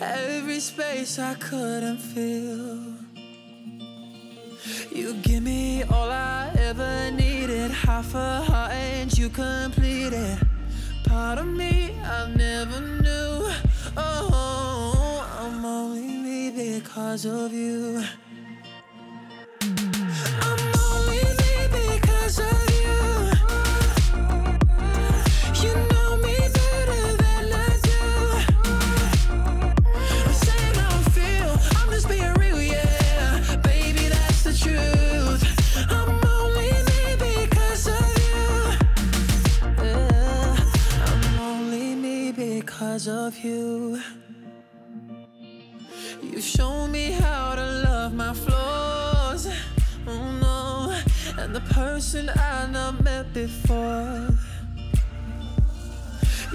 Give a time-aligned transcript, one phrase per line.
[0.00, 2.78] every space I couldn't fill.
[4.90, 10.38] You give me all I ever needed, half a heart and you completed.
[11.04, 13.50] Part of me I never knew.
[13.96, 18.02] Oh, I'm only me because of you.
[42.98, 44.00] because of you.
[46.20, 49.46] You've shown me how to love my flaws.
[50.04, 51.00] Oh no,
[51.40, 54.28] and the person I never met before.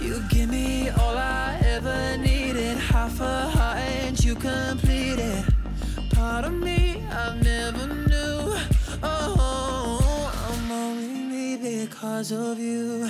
[0.01, 5.45] You give me all I ever needed, half a heart, and you complete it.
[6.09, 8.53] Part of me I never knew.
[9.01, 13.09] Oh, I'm only me because of you.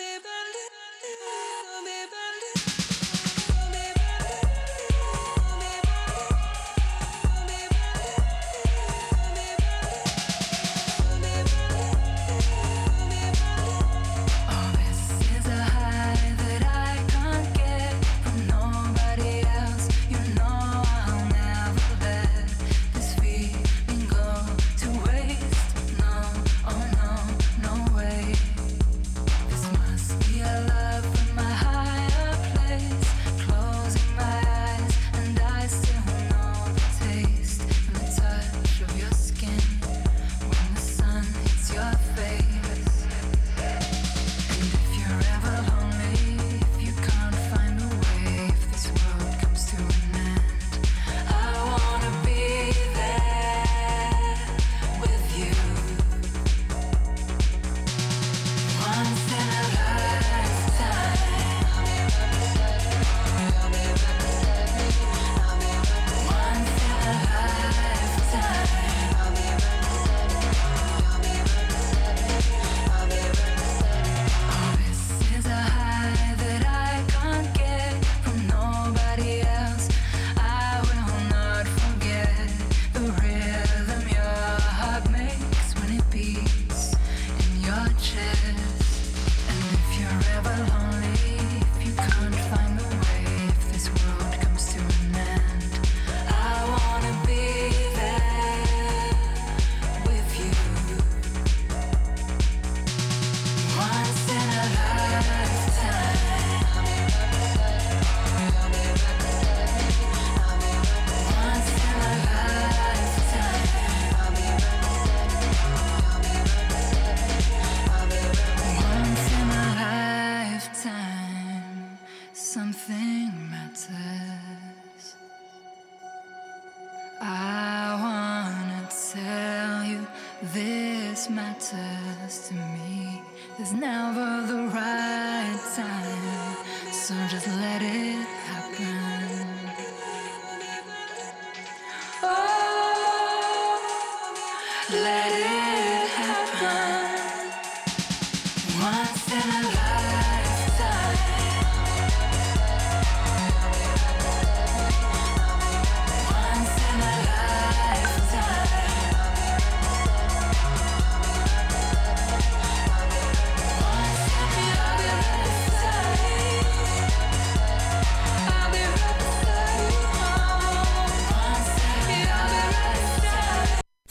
[0.00, 0.39] live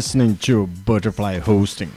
[0.00, 1.90] Listening to Butterfly Hosting.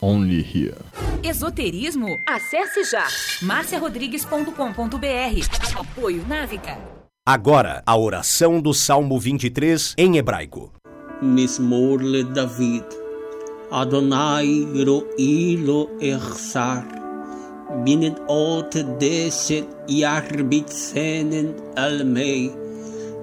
[0.00, 0.78] Only here.
[1.22, 2.08] Esoterismo?
[2.26, 3.06] Acesse já
[3.42, 5.78] marciarodrigues.com.br.
[5.78, 6.78] Apoio Návica.
[7.26, 10.72] Agora, a oração do Salmo 23 em hebraico.
[11.20, 12.86] Mismor le David.
[13.70, 16.86] Adonai ro'i lo echsar.
[17.84, 22.65] Binnen ot deset yarbit senen almei.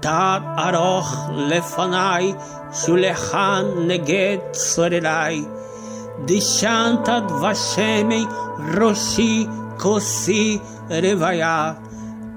[0.00, 1.12] Tad aroch
[1.50, 2.32] lefanai,
[2.72, 5.44] shulechan neged sorerai.
[6.26, 8.24] Dishantad vashemei,
[8.76, 11.76] roshi kosi revaya.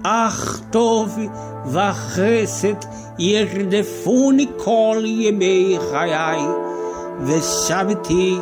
[0.04, 1.12] Ach tov
[1.74, 2.82] vachesed
[3.18, 6.44] yerdefuni kol yemei chayai.
[7.28, 8.42] Veshaviti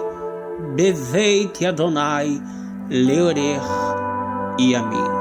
[0.75, 2.29] beveit yadonai
[2.89, 3.69] leorech.
[4.57, 5.20] E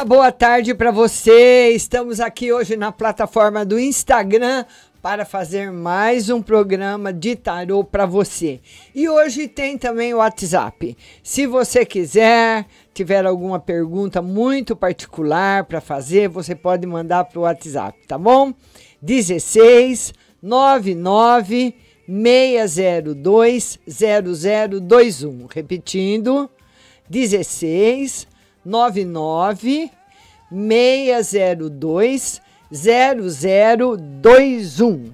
[0.00, 1.72] Uma boa tarde para você.
[1.74, 4.64] Estamos aqui hoje na plataforma do Instagram
[5.02, 8.60] para fazer mais um programa de tarô para você.
[8.94, 10.96] E hoje tem também o WhatsApp.
[11.22, 12.64] Se você quiser,
[12.94, 18.54] tiver alguma pergunta muito particular para fazer, você pode mandar para o WhatsApp, tá bom?
[19.02, 21.74] 16 99
[22.08, 25.46] 602 0021.
[25.46, 26.48] Repetindo,
[27.06, 28.29] 16
[28.64, 29.90] 99
[30.50, 32.40] 602
[32.72, 35.12] 0021.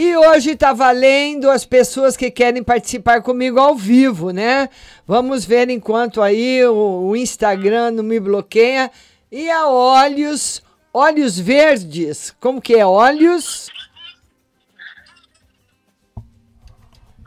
[0.00, 4.68] E hoje tá valendo as pessoas que querem participar comigo ao vivo, né?
[5.06, 8.90] Vamos ver enquanto aí o, o Instagram não me bloqueia.
[9.30, 10.62] E a Olhos,
[10.94, 12.86] Olhos Verdes, como que é?
[12.86, 13.68] Olhos?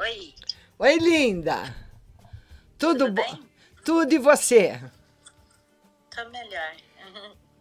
[0.02, 0.34] Oi.
[0.80, 1.76] Oi, linda.
[2.76, 3.40] Tudo, bom?
[3.86, 4.82] Tudo e você?
[6.10, 6.76] Tô melhor.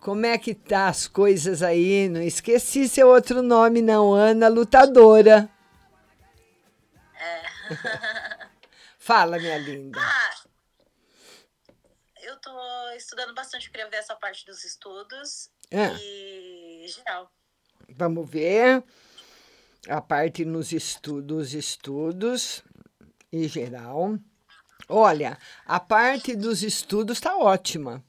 [0.00, 2.08] Como é que tá as coisas aí?
[2.08, 5.50] Não esqueci seu outro nome, não, Ana Lutadora.
[7.14, 7.42] É.
[8.98, 10.00] Fala, minha linda.
[10.00, 10.34] Ah,
[12.22, 15.94] eu tô estudando bastante, eu queria ver essa parte dos estudos Ah.
[16.00, 17.30] e geral.
[17.90, 18.82] Vamos ver
[19.90, 22.62] a parte nos estudos, estudos
[23.32, 24.16] em geral.
[24.88, 28.02] Olha, a parte dos estudos está ótima.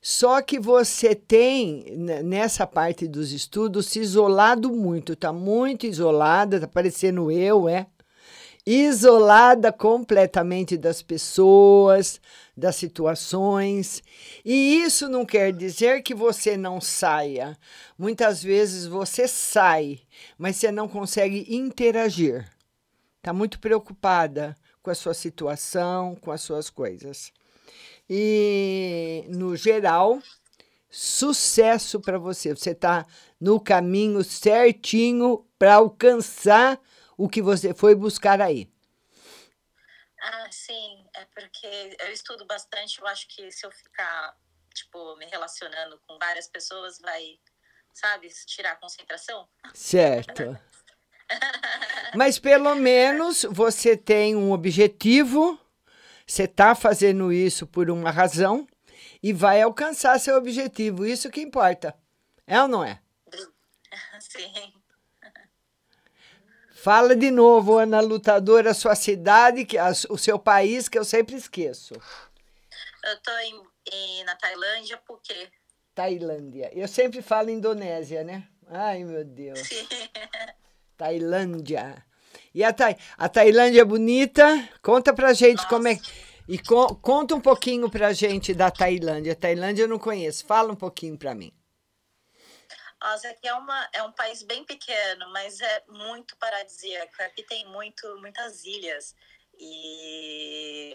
[0.00, 6.60] Só que você tem n- nessa parte dos estudos se isolado muito, tá muito isolada,
[6.60, 7.86] tá parecendo eu, é?
[8.64, 12.20] Isolada completamente das pessoas,
[12.56, 14.02] das situações.
[14.44, 17.58] E isso não quer dizer que você não saia.
[17.98, 20.00] Muitas vezes você sai,
[20.38, 22.48] mas você não consegue interagir.
[23.18, 27.32] Está muito preocupada com a sua situação, com as suas coisas.
[28.08, 30.20] E, no geral,
[30.90, 32.54] sucesso para você.
[32.54, 33.06] Você está
[33.40, 36.78] no caminho certinho para alcançar
[37.22, 38.68] o que você foi buscar aí.
[40.20, 44.36] Ah, sim, é porque eu estudo bastante, eu acho que se eu ficar,
[44.74, 47.38] tipo, me relacionando com várias pessoas, vai,
[47.94, 49.48] sabe, tirar a concentração.
[49.72, 50.58] Certo.
[52.16, 55.56] Mas pelo menos você tem um objetivo,
[56.26, 58.66] você está fazendo isso por uma razão
[59.22, 61.06] e vai alcançar seu objetivo.
[61.06, 61.96] Isso que importa.
[62.48, 63.00] É ou não é?
[64.18, 64.81] Sim.
[66.82, 71.04] Fala de novo, Ana Lutadora, a sua cidade, que, a- o seu país, que eu
[71.04, 71.94] sempre esqueço.
[71.94, 73.62] Eu tô em,
[73.92, 75.48] em- na Tailândia porque
[75.94, 76.70] Tailândia.
[76.72, 78.48] Eu sempre falo Indonésia, né?
[78.68, 79.60] Ai, meu Deus.
[80.96, 82.04] Tailândia.
[82.54, 84.68] E a, Tai- a Tailândia é bonita?
[84.82, 85.98] Conta pra gente como é.
[86.48, 89.34] E co- conta um pouquinho pra gente da Tailândia.
[89.36, 90.44] Tailândia eu não conheço.
[90.46, 91.52] Fala um pouquinho pra mim.
[93.02, 97.12] Nossa, aqui é, uma, é um país bem pequeno, mas é muito paradisíaco.
[97.20, 99.16] Aqui tem muito, muitas ilhas
[99.58, 100.94] e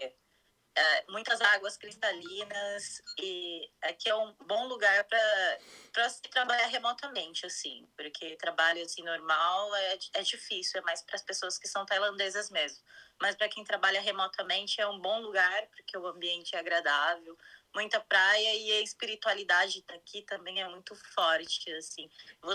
[0.74, 3.02] é, muitas águas cristalinas.
[3.20, 9.74] E aqui é um bom lugar para se trabalhar remotamente, assim, porque trabalho assim normal
[9.76, 12.82] é, é difícil, é mais para as pessoas que são tailandesas mesmo.
[13.20, 17.36] Mas para quem trabalha remotamente é um bom lugar, porque o ambiente é agradável
[17.74, 22.10] muita praia e a espiritualidade daqui também é muito forte, assim.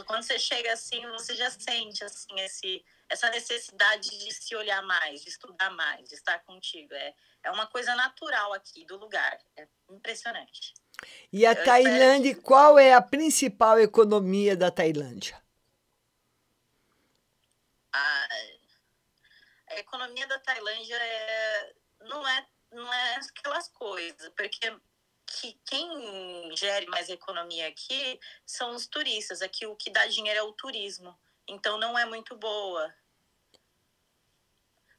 [0.06, 5.22] Quando você chega assim, você já sente assim esse essa necessidade de se olhar mais,
[5.22, 6.94] de estudar mais, de estar contigo.
[6.96, 9.40] É, é uma coisa natural aqui do lugar.
[9.56, 10.74] É impressionante.
[11.32, 15.40] E a Eu Tailândia, qual é a principal economia da Tailândia?
[17.92, 18.28] A,
[19.70, 24.76] a economia da Tailândia é, não é não é aquelas coisas, porque
[25.40, 29.42] que quem gere mais economia aqui são os turistas.
[29.42, 31.18] Aqui o que dá dinheiro é o turismo.
[31.48, 32.94] Então não é muito boa.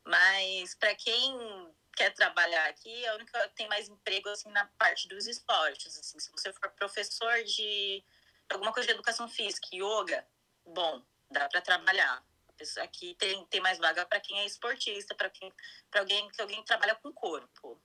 [0.04, 5.26] Mas para quem quer trabalhar aqui, a única tem mais emprego assim na parte dos
[5.26, 5.98] esportes.
[5.98, 8.04] Assim, se você for professor de
[8.50, 10.26] alguma coisa de educação física, yoga,
[10.66, 12.24] bom, dá para trabalhar.
[12.82, 15.52] Aqui tem, tem mais vaga para quem é esportista, para quem
[15.90, 17.80] para alguém que alguém trabalha com corpo.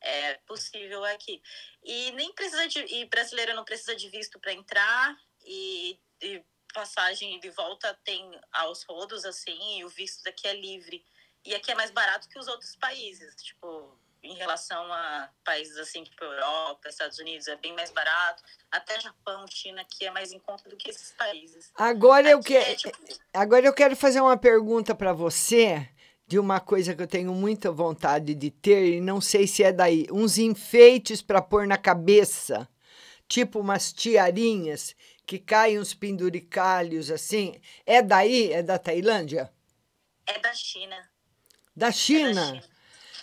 [0.00, 1.42] É possível aqui.
[1.82, 7.40] E nem precisa de e brasileiro não precisa de visto para entrar e, e passagem
[7.40, 11.04] de volta tem aos rodos assim, e o visto daqui é livre.
[11.44, 16.02] E aqui é mais barato que os outros países, tipo, em relação a países assim,
[16.04, 18.42] tipo Europa, Estados Unidos, é bem mais barato.
[18.70, 21.72] Até Japão, China, aqui é mais em conta do que esses países.
[21.76, 22.56] Agora eu, que...
[22.56, 22.98] É, tipo...
[23.32, 25.88] Agora eu quero fazer uma pergunta para você
[26.26, 29.72] de uma coisa que eu tenho muita vontade de ter e não sei se é
[29.72, 30.06] daí.
[30.10, 32.68] Uns enfeites para pôr na cabeça,
[33.28, 37.60] tipo umas tiarinhas que caem uns penduricalhos assim.
[37.84, 38.52] É daí?
[38.52, 39.52] É da Tailândia?
[40.26, 40.96] É da China.
[41.74, 42.28] Da China?
[42.28, 42.75] É da China.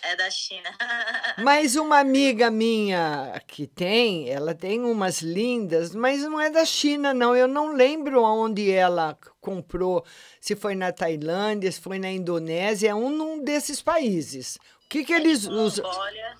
[0.06, 0.70] É da China.
[1.42, 7.14] mas uma amiga minha que tem, ela tem umas lindas, mas não é da China,
[7.14, 7.34] não.
[7.34, 10.04] Eu não lembro onde ela comprou,
[10.40, 14.56] se foi na Tailândia, se foi na Indonésia, é um, desses países.
[14.84, 15.86] O que, que é eles usam?
[15.86, 16.38] Mongólia,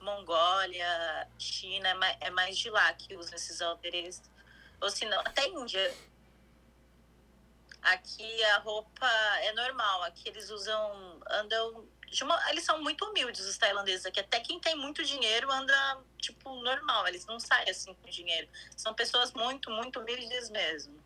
[0.00, 4.22] Mongólia, China, é, é mais de lá que usam esses alderes.
[4.80, 5.92] Ou se não, até Índia.
[7.82, 9.06] Aqui a roupa
[9.42, 11.86] é normal, aqui eles usam, andam,
[12.22, 16.54] uma, eles são muito humildes os tailandeses aqui, até quem tem muito dinheiro anda, tipo,
[16.62, 18.46] normal, eles não saem assim com dinheiro,
[18.76, 21.02] são pessoas muito, muito humildes mesmo.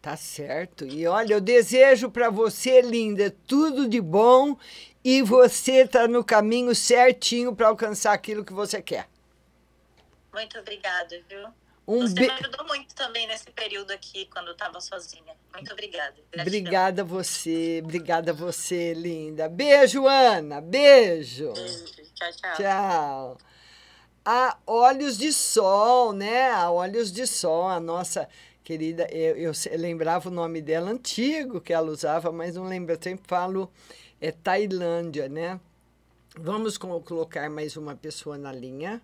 [0.00, 0.84] Tá certo.
[0.84, 4.54] E olha, eu desejo para você, linda, tudo de bom
[5.02, 9.08] e você tá no caminho certinho para alcançar aquilo que você quer.
[10.32, 11.48] Muito obrigada, viu?
[11.86, 12.20] Um Você be...
[12.22, 15.34] me ajudou muito também nesse período aqui, quando eu estava sozinha.
[15.52, 16.14] Muito obrigada.
[16.32, 16.40] Gratidão.
[16.40, 19.48] Obrigada a você, obrigada a você, linda.
[19.48, 21.52] Beijo, Ana, beijo.
[21.52, 21.84] Beijo.
[22.14, 22.56] Tchau, tchau.
[22.56, 23.38] Tchau.
[24.24, 26.50] A Olhos de Sol, né?
[26.50, 28.26] A Olhos de Sol, a nossa
[28.64, 32.98] querida, eu, eu, lembrava o nome dela antigo que ela usava, mas não lembro, eu
[33.00, 33.70] sempre falo,
[34.18, 35.60] é Tailândia, né?
[36.36, 39.02] Vamos colocar mais uma pessoa na linha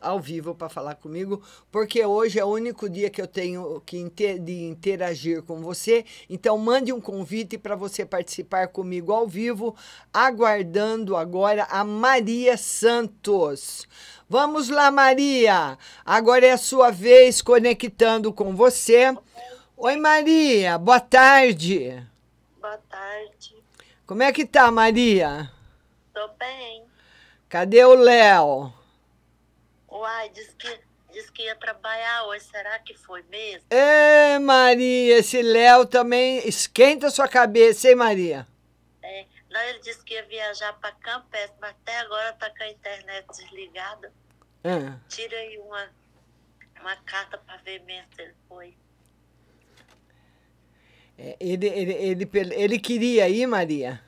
[0.00, 3.98] ao vivo para falar comigo, porque hoje é o único dia que eu tenho que
[3.98, 6.04] inter, de interagir com você.
[6.28, 9.74] Então, mande um convite para você participar comigo ao vivo,
[10.12, 13.86] aguardando agora a Maria Santos.
[14.28, 15.76] Vamos lá, Maria.
[16.04, 19.14] Agora é a sua vez conectando com você.
[19.76, 20.78] Oi, Maria.
[20.78, 22.06] Boa tarde.
[22.60, 23.56] Boa tarde.
[24.06, 25.50] Como é que tá, Maria?
[26.12, 26.84] Tô bem.
[27.48, 28.72] Cadê o Léo?
[30.00, 30.80] Uai, disse que,
[31.12, 32.46] disse que ia trabalhar hoje.
[32.46, 33.66] Será que foi mesmo?
[33.70, 38.46] Ê, Maria, esse Léo também esquenta sua cabeça, hein, Maria?
[39.02, 42.70] É, não, ele disse que ia viajar para Campestre, mas até agora tá com a
[42.70, 44.10] internet desligada.
[44.64, 44.98] É.
[45.06, 45.90] Tira aí uma,
[46.80, 48.74] uma carta para ver mesmo se ele foi.
[51.18, 54.02] É, ele, ele, ele, ele queria ir, Maria?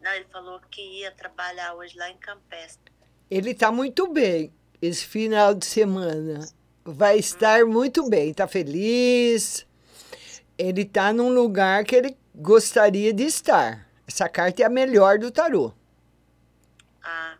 [0.00, 2.92] Não, ele falou que ia trabalhar hoje lá em Campestre.
[3.28, 6.48] Ele está muito bem esse final de semana.
[6.84, 9.66] Vai estar muito bem, está feliz.
[10.56, 13.86] Ele está num lugar que ele gostaria de estar.
[14.06, 15.72] Essa carta é a melhor do tarô.
[17.02, 17.36] Ah,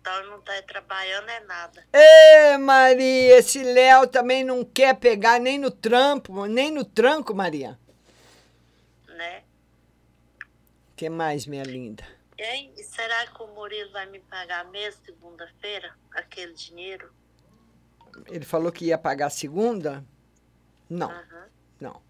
[0.00, 1.84] então não está trabalhando é nada.
[1.92, 7.78] Ê, Maria, esse Léo também não quer pegar nem no trampo, nem no tranco, Maria.
[9.08, 9.42] Né?
[10.92, 12.04] O que mais, minha linda?
[12.40, 12.72] Hein?
[12.74, 17.12] E será que o Murilo vai me pagar mesmo segunda-feira aquele dinheiro?
[18.26, 20.02] Ele falou que ia pagar segunda?
[20.88, 21.10] Não.
[21.10, 21.44] Uhum.
[21.78, 22.02] Não.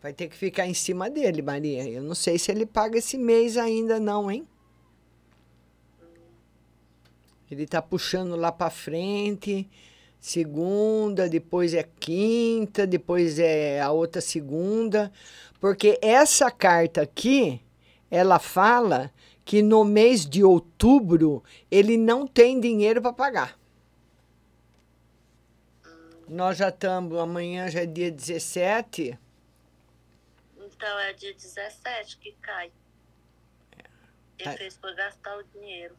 [0.00, 1.84] Vai ter que ficar em cima dele, Maria.
[1.88, 4.46] Eu não sei se ele paga esse mês ainda não, hein?
[7.50, 9.68] Ele tá puxando lá para frente.
[10.20, 15.12] Segunda, depois é quinta, depois é a outra segunda,
[15.60, 17.60] porque essa carta aqui,
[18.10, 19.12] ela fala
[19.46, 23.58] que no mês de outubro ele não tem dinheiro para pagar.
[26.28, 29.16] Nós já estamos, amanhã já é dia 17.
[30.58, 32.72] Então é dia 17 que cai.
[34.36, 34.52] Ele tá.
[34.54, 35.94] fez para gastar o dinheiro.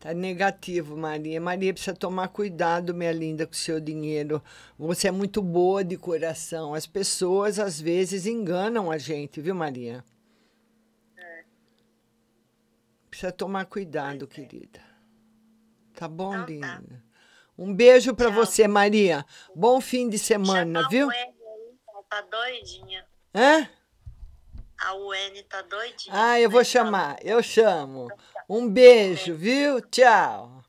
[0.00, 1.40] Tá negativo, Maria.
[1.40, 4.42] Maria precisa tomar cuidado, minha linda, com o seu dinheiro.
[4.76, 6.74] Você é muito boa de coração.
[6.74, 10.04] As pessoas às vezes enganam a gente, viu, Maria?
[13.22, 14.48] Precisa tomar cuidado, pois é.
[14.48, 14.80] querida.
[15.94, 16.66] Tá bom, então, linda?
[16.66, 17.02] Tá.
[17.56, 19.24] Um beijo para você, Maria.
[19.54, 21.08] Bom fim de semana, viu?
[22.10, 23.06] Tá doidinha.
[23.32, 23.68] Hã?
[24.76, 26.12] A UN tá doidinha.
[26.12, 28.08] Ah, eu vou chamar, eu chamo.
[28.48, 29.80] Um beijo, viu?
[29.82, 30.61] Tchau.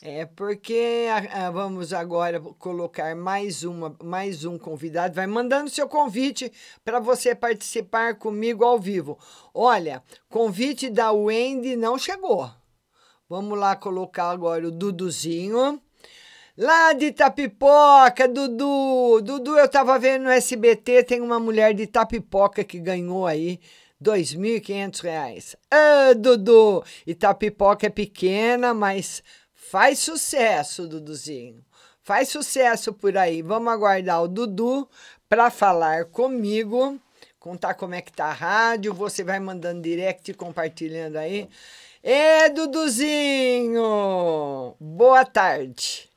[0.00, 1.06] É porque
[1.52, 5.14] vamos agora colocar mais uma, mais um convidado.
[5.14, 6.52] Vai mandando seu convite
[6.84, 9.18] para você participar comigo ao vivo.
[9.52, 12.48] Olha, convite da Wendy não chegou.
[13.28, 15.82] Vamos lá colocar agora o Duduzinho.
[16.56, 19.20] Lá de Tapipoca, Dudu.
[19.20, 23.60] Dudu, eu tava vendo no SBT, tem uma mulher de Tapipoca que ganhou aí
[24.00, 25.56] R$ 2.500.
[25.68, 26.84] Ah, Dudu!
[27.04, 29.22] Itapipoca é pequena, mas
[29.70, 31.64] faz sucesso, Duduzinho.
[32.02, 33.42] Faz sucesso por aí.
[33.42, 34.88] Vamos aguardar o Dudu
[35.28, 36.98] para falar comigo,
[37.38, 38.94] contar como é que tá a rádio.
[38.94, 41.48] Você vai mandando direct, compartilhando aí.
[42.02, 43.84] É, Duduzinho!
[44.80, 46.08] Boa tarde.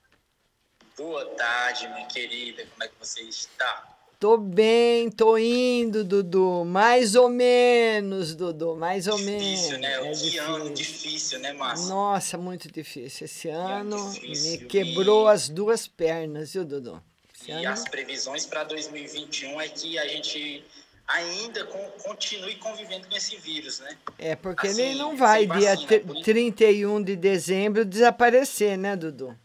[0.97, 2.65] Boa tarde, minha querida.
[2.67, 3.90] Como é que você está?
[4.21, 6.63] Tô bem, tô indo, Dudu.
[6.63, 9.79] Mais ou menos, Dudu, mais ou Difícil, menos.
[9.79, 9.93] né?
[9.95, 10.43] É Que difícil.
[10.43, 11.87] ano difícil, né, Márcia?
[11.87, 13.25] Nossa, muito difícil.
[13.25, 17.01] Esse ano difícil, me quebrou e- as duas pernas, viu, Dudu?
[17.35, 17.69] Esse E ano...
[17.69, 20.63] as previsões para 2021 é que a gente
[21.07, 23.97] ainda con- continue convivendo com esse vírus, né?
[24.19, 26.23] É, porque assim, ele não vai, dia vacina, tri- por enquanto.
[26.25, 29.35] 31 de dezembro, desaparecer, né, Dudu?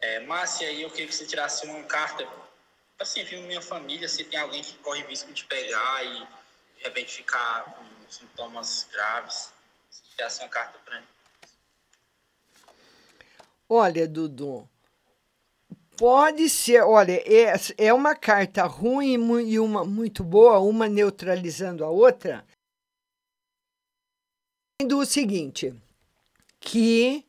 [0.00, 2.26] É, Márcia, aí eu queria que você tirasse uma carta,
[3.00, 6.18] assim, viu, minha família, se tem alguém que corre risco de pegar e
[6.76, 9.52] de repente ficar com sintomas graves.
[9.90, 11.06] Se tirasse uma carta para mim.
[13.68, 14.68] Olha, Dudu,
[15.96, 19.14] pode ser, olha, é, é uma carta ruim
[19.48, 22.44] e uma muito boa, uma neutralizando a outra.
[24.80, 25.74] Sendo o seguinte,
[26.58, 27.24] que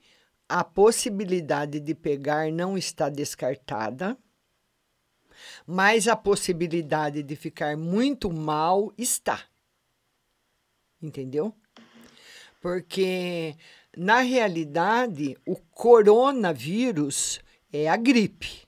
[0.49, 4.17] a possibilidade de pegar não está descartada,
[5.65, 9.41] mas a possibilidade de ficar muito mal está.
[11.01, 11.55] Entendeu?
[12.61, 13.55] Porque,
[13.97, 17.41] na realidade, o coronavírus
[17.73, 18.67] é a gripe.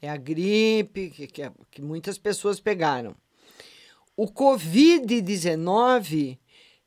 [0.00, 3.16] É a gripe que, que, que muitas pessoas pegaram.
[4.16, 6.38] O Covid-19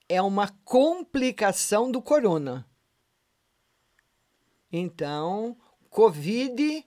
[0.08, 2.66] é uma complicação do corona.
[4.72, 5.58] Então,
[5.90, 6.86] Covid,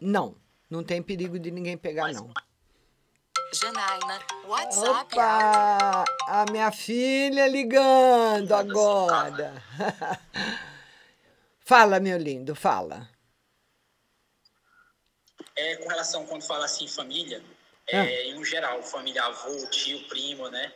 [0.00, 0.36] não.
[0.72, 2.32] Não tem perigo de ninguém pegar, não.
[3.52, 5.14] Janaína, WhatsApp.
[5.14, 6.04] Opa!
[6.26, 9.62] A minha filha ligando agora.
[11.60, 13.06] fala, meu lindo, fala.
[15.54, 17.44] É, com relação quando fala assim família,
[17.92, 18.06] Ah.
[18.06, 20.72] é, em um geral, família, avô, tio, primo, né?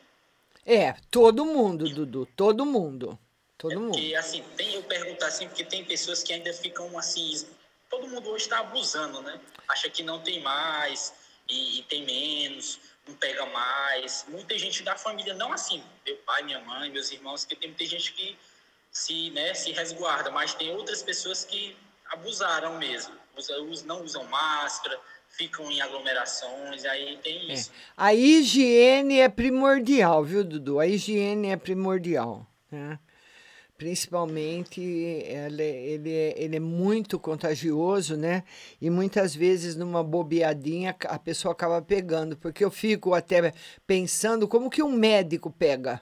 [0.66, 3.18] É, todo mundo, Dudu, todo mundo.
[3.56, 3.92] Todo mundo.
[3.92, 7.46] Porque, assim, tem, eu pergunto assim, porque tem pessoas que ainda ficam assim.
[7.88, 9.40] Todo mundo hoje está abusando, né?
[9.68, 11.14] Acha que não tem mais
[11.48, 14.24] e, e tem menos, não pega mais.
[14.28, 17.86] Muita gente da família, não assim, meu pai, minha mãe, meus irmãos, que tem muita
[17.86, 18.36] gente que
[18.90, 21.76] se, né, se resguarda, mas tem outras pessoas que
[22.10, 23.14] abusaram mesmo.
[23.84, 27.54] Não usam máscara, ficam em aglomerações, aí tem É.
[27.54, 27.70] isso.
[27.96, 30.80] A higiene é primordial, viu, Dudu?
[30.80, 32.46] A higiene é primordial.
[32.70, 32.98] Né?
[33.76, 38.42] Principalmente, é- ele, é, ele é muito contagioso, né?
[38.80, 42.36] E muitas vezes, numa bobeadinha, a pessoa acaba pegando.
[42.36, 43.52] Porque eu fico até
[43.86, 46.00] pensando como que um médico pega.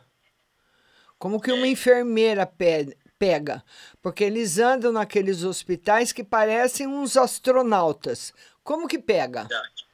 [1.18, 3.64] Como que uma enfermeira pe- pega?
[4.02, 8.32] Porque eles andam naqueles hospitais que parecem uns astronautas.
[8.62, 9.42] Como que pega?
[9.44, 9.84] Verdade.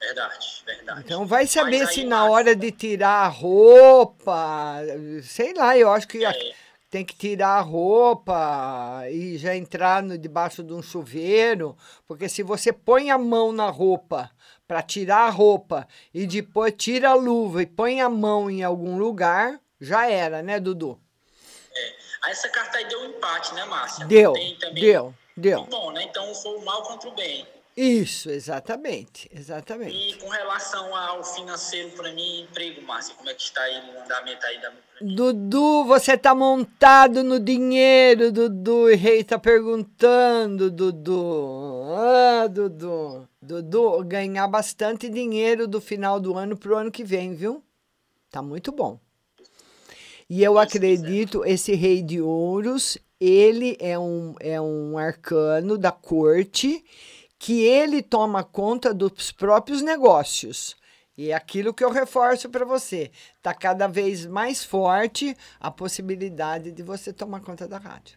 [0.00, 1.00] Verdade, verdade.
[1.04, 4.78] Então vai saber aí, se na hora de tirar a roupa,
[5.22, 6.32] sei lá, eu acho que É.
[6.92, 11.74] tem que tirar a roupa e já entrar no, debaixo de um chuveiro,
[12.06, 14.30] porque se você põe a mão na roupa
[14.68, 18.98] para tirar a roupa e depois tira a luva e põe a mão em algum
[18.98, 21.00] lugar, já era, né, Dudu?
[22.24, 24.04] Aí essa carta aí deu um empate, né, Márcia?
[24.04, 25.60] Deu, Tem também deu, deu.
[25.60, 26.02] Muito bom, né?
[26.02, 27.46] Então foi o mal contra o bem.
[27.74, 29.96] Isso, exatamente, exatamente.
[29.96, 33.98] E com relação ao financeiro para mim, emprego, Márcia, como é que está aí no
[33.98, 38.90] andamento aí da Dudu, você tá montado no dinheiro, Dudu.
[38.90, 41.84] E rei tá perguntando, Dudu.
[41.96, 43.28] Ah, Dudu.
[43.40, 47.64] Dudu, ganhar bastante dinheiro do final do ano pro ano que vem, viu?
[48.30, 49.00] Tá muito bom.
[50.28, 56.84] E eu acredito, esse rei de ouros, ele é um, é um arcano da corte
[57.42, 60.76] que ele toma conta dos próprios negócios.
[61.18, 63.10] E é aquilo que eu reforço para você,
[63.42, 68.16] tá cada vez mais forte a possibilidade de você tomar conta da rádio.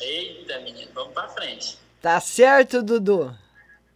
[0.00, 1.80] Eita, menino, vamos para frente.
[2.00, 3.36] Tá certo, Dudu?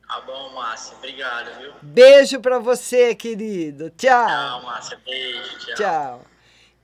[0.08, 0.96] Tá bom, Márcia.
[0.96, 1.72] Obrigado, viu?
[1.80, 3.90] Beijo para você, querido.
[3.90, 4.26] Tchau.
[4.26, 5.00] Tchau, Márcia.
[5.04, 5.58] Beijo.
[5.58, 5.74] Tchau.
[5.76, 6.33] Tchau.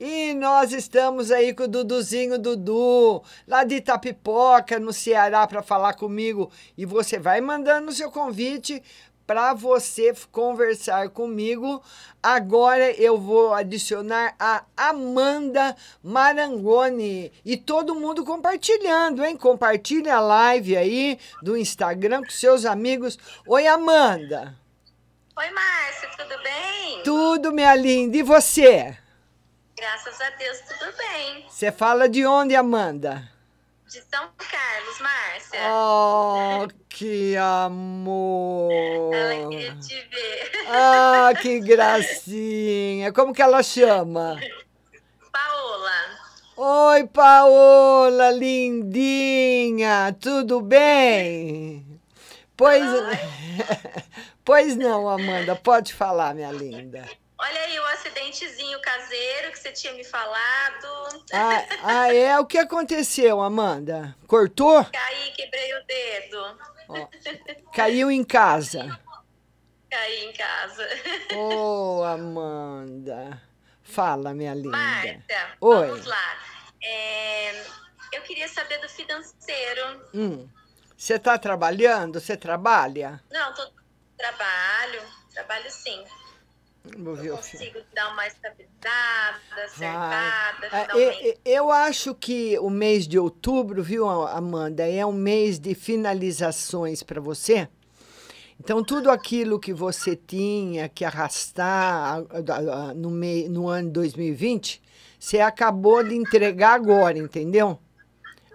[0.01, 5.93] E nós estamos aí com o Duduzinho Dudu, lá de Itapipoca, no Ceará, para falar
[5.93, 6.51] comigo.
[6.75, 8.83] E você vai mandando o seu convite
[9.27, 11.83] para você conversar comigo.
[12.23, 19.37] Agora eu vou adicionar a Amanda Marangoni e todo mundo compartilhando, hein?
[19.37, 23.19] Compartilha a live aí do Instagram com seus amigos.
[23.47, 24.57] Oi, Amanda.
[25.37, 27.03] Oi, Márcia, tudo bem?
[27.05, 28.17] Tudo, minha linda.
[28.17, 28.97] E você?
[29.81, 31.47] Graças a Deus, tudo bem.
[31.49, 33.27] Você fala de onde, Amanda?
[33.87, 35.59] De São Carlos, Márcia.
[35.73, 38.71] Oh, que amor!
[39.11, 40.51] Ela queria te ver.
[40.69, 43.11] Ah, que gracinha!
[43.15, 44.39] Como que ela chama?
[45.33, 46.19] Paola.
[46.59, 50.15] Oi, Paola, lindinha!
[50.21, 51.87] Tudo bem?
[52.55, 52.85] Pois,
[54.45, 57.09] pois não, Amanda, pode falar, minha linda.
[57.43, 61.25] Olha aí o acidentezinho caseiro que você tinha me falado.
[61.33, 62.39] Ah, ah, é?
[62.39, 64.15] O que aconteceu, Amanda?
[64.27, 64.85] Cortou?
[64.85, 66.59] Caí, quebrei o dedo.
[66.87, 67.09] Ó,
[67.73, 69.01] caiu em casa.
[69.91, 70.87] Caí em casa.
[71.35, 73.41] Ô, oh, Amanda.
[73.85, 74.77] Fala, minha linda.
[74.77, 75.87] Márcia, Oi.
[75.89, 76.39] vamos lá.
[76.85, 77.63] É,
[78.13, 80.09] eu queria saber do financeiro.
[80.13, 80.47] Hum.
[80.95, 82.21] Você está trabalhando?
[82.21, 83.19] Você trabalha?
[83.33, 83.67] Não, tô,
[84.19, 85.03] trabalho.
[85.33, 86.05] Trabalho sim.
[86.85, 93.83] Eu consigo dar uma estabilizada, acertada, Ah, eu, eu acho que o mês de outubro,
[93.83, 97.69] viu, Amanda, é um mês de finalizações para você.
[98.59, 102.23] Então, tudo aquilo que você tinha que arrastar
[102.95, 104.83] no, mei, no ano 2020,
[105.19, 107.79] você acabou de entregar agora, entendeu?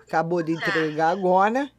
[0.07, 1.69] Acabou de entregar agora.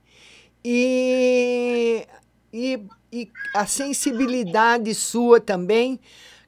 [0.64, 2.06] E,
[2.52, 2.80] e,
[3.12, 6.00] e a sensibilidade sua também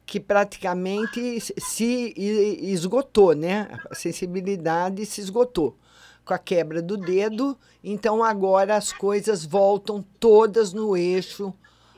[0.08, 3.68] que praticamente se esgotou, né?
[3.90, 5.78] A sensibilidade se esgotou
[6.24, 7.58] com a quebra do dedo.
[7.84, 11.52] Então agora as coisas voltam todas no eixo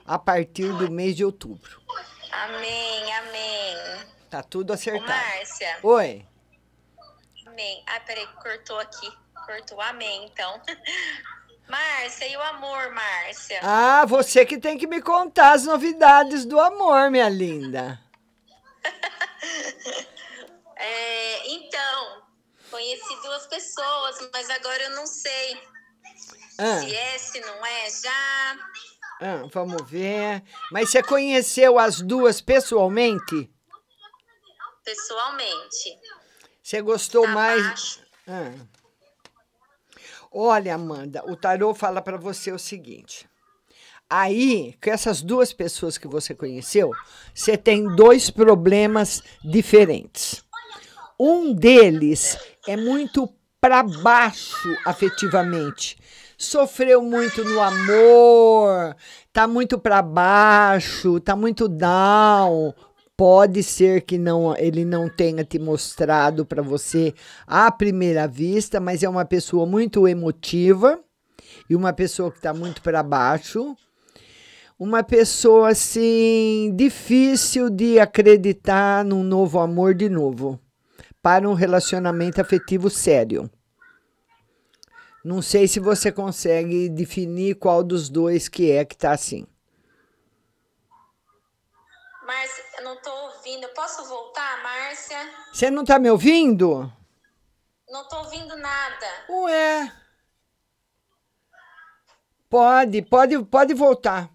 [0.05, 1.81] a partir do mês de outubro.
[2.33, 3.77] Amém, amém.
[4.29, 5.05] Tá tudo acertado.
[5.05, 5.79] Ô, Márcia.
[5.81, 6.27] Oi.
[7.47, 7.85] Amém.
[7.87, 9.09] Ah, peraí, cortou aqui.
[9.47, 9.81] Cortou.
[9.81, 10.61] Amém, então.
[11.71, 13.61] Márcia, e o amor, Márcia?
[13.63, 18.01] Ah, você que tem que me contar as novidades do amor, minha linda.
[20.77, 22.23] é, então,
[22.71, 25.63] conheci duas pessoas, mas agora eu não sei
[26.59, 26.81] ah.
[26.81, 28.59] se é, se não é já.
[29.21, 30.43] Ah, vamos ver.
[30.73, 33.49] Mas você conheceu as duas pessoalmente?
[34.85, 35.99] Pessoalmente.
[36.63, 37.63] Você gostou Abaixo.
[37.65, 38.03] mais?
[38.27, 38.80] Ah.
[40.33, 43.29] Olha, Amanda, o tarô fala para você o seguinte.
[44.09, 46.93] Aí, com essas duas pessoas que você conheceu,
[47.35, 50.45] você tem dois problemas diferentes.
[51.19, 53.29] Um deles é muito
[53.61, 55.99] para baixo afetivamente.
[56.39, 58.97] Sofreu muito no amor,
[59.33, 62.73] tá muito para baixo, tá muito down,
[63.21, 67.13] Pode ser que não, ele não tenha te mostrado para você
[67.47, 70.99] à primeira vista, mas é uma pessoa muito emotiva
[71.69, 73.77] e uma pessoa que está muito para baixo.
[74.79, 80.59] Uma pessoa assim difícil de acreditar num novo amor de novo,
[81.21, 83.51] para um relacionamento afetivo sério.
[85.23, 89.47] Não sei se você consegue definir qual dos dois que é que está assim.
[92.23, 93.63] Eu não tô ouvindo.
[93.63, 95.17] Eu posso voltar, Márcia?
[95.53, 96.93] Você não tá me ouvindo?
[97.89, 99.07] Não tô ouvindo nada.
[99.29, 99.93] Ué.
[102.49, 104.29] Pode, pode, pode voltar.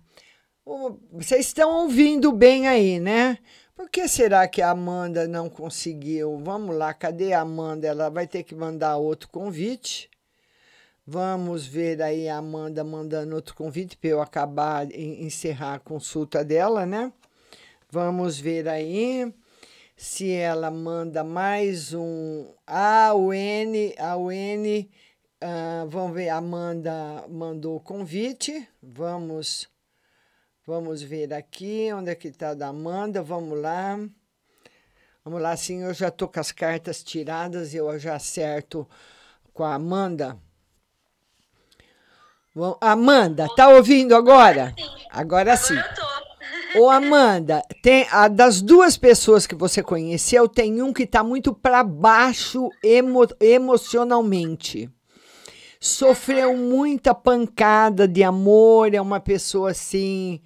[1.12, 3.38] Vocês estão ouvindo bem aí, né?
[3.76, 6.40] Por que será que a Amanda não conseguiu?
[6.42, 7.86] Vamos lá, cadê a Amanda?
[7.86, 10.10] Ela vai ter que mandar outro convite.
[11.06, 16.86] Vamos ver aí a Amanda mandando outro convite para eu acabar encerrar a consulta dela,
[16.86, 17.12] né?
[17.96, 19.34] Vamos ver aí
[19.96, 22.54] se ela manda mais um.
[22.68, 24.82] Ah, o N, a UN,
[25.42, 28.68] uh, vamos ver, Amanda mandou o convite.
[28.84, 29.70] Vamos,
[30.68, 33.24] vamos ver aqui onde é que está da Amanda.
[33.24, 33.98] Vamos lá.
[35.24, 38.86] Vamos lá, sim, eu já estou com as cartas tiradas, eu já acerto
[39.54, 40.38] com a Amanda.
[42.82, 44.76] Amanda, tá ouvindo agora?
[45.10, 45.78] Agora sim.
[45.78, 46.15] Agora eu tô.
[46.78, 51.54] Ô, Amanda, tem, a, das duas pessoas que você conheceu, tem um que está muito
[51.54, 54.90] para baixo emo, emocionalmente.
[55.80, 60.42] sofreu muita pancada de amor, é uma pessoa assim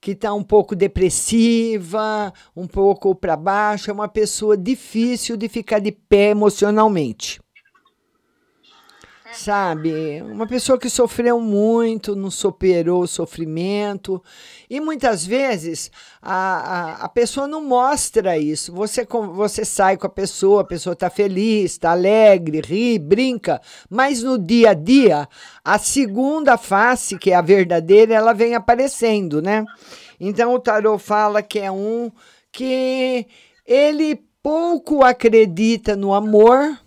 [0.00, 5.78] que está um pouco depressiva, um pouco para baixo, é uma pessoa difícil de ficar
[5.78, 7.40] de pé emocionalmente
[9.32, 10.22] sabe?
[10.22, 14.22] Uma pessoa que sofreu muito, não superou o sofrimento.
[14.68, 18.72] E muitas vezes a, a, a pessoa não mostra isso.
[18.72, 24.22] Você, você sai com a pessoa, a pessoa está feliz, está alegre, ri, brinca, mas
[24.22, 25.28] no dia a dia,
[25.64, 29.64] a segunda face, que é a verdadeira, ela vem aparecendo, né?
[30.20, 32.10] Então o tarot fala que é um
[32.50, 33.26] que
[33.64, 36.78] ele pouco acredita no amor.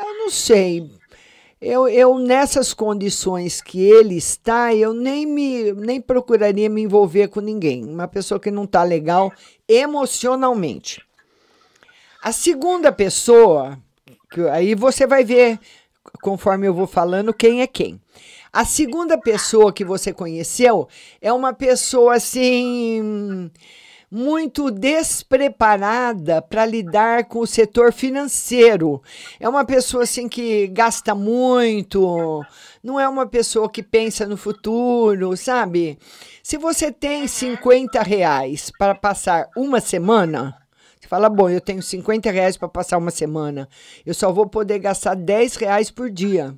[0.00, 0.90] Eu não sei,
[1.62, 7.38] eu, eu, nessas condições que ele está, eu nem me nem procuraria me envolver com
[7.38, 7.84] ninguém.
[7.84, 9.32] Uma pessoa que não está legal
[9.68, 11.00] emocionalmente.
[12.20, 13.78] A segunda pessoa,
[14.28, 15.60] que aí você vai ver,
[16.20, 18.00] conforme eu vou falando, quem é quem.
[18.52, 20.88] A segunda pessoa que você conheceu
[21.20, 23.48] é uma pessoa assim
[24.14, 29.02] muito despreparada para lidar com o setor financeiro.
[29.40, 32.44] É uma pessoa assim que gasta muito,
[32.82, 35.98] não é uma pessoa que pensa no futuro, sabe?
[36.42, 40.54] Se você tem 50 reais para passar uma semana,
[41.00, 43.66] você fala, bom, eu tenho 50 reais para passar uma semana,
[44.04, 46.54] eu só vou poder gastar 10 reais por dia.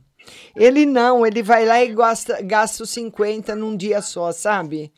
[0.57, 4.93] Ele não, ele vai lá e gasta, gasta os 50 num dia só, sabe?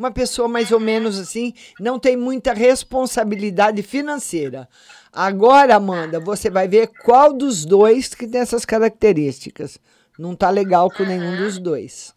[0.00, 4.66] Uma pessoa mais ou menos assim, não tem muita responsabilidade financeira.
[5.12, 9.78] Agora, Amanda, você vai ver qual dos dois que tem essas características.
[10.18, 12.14] Não tá legal com nenhum dos dois.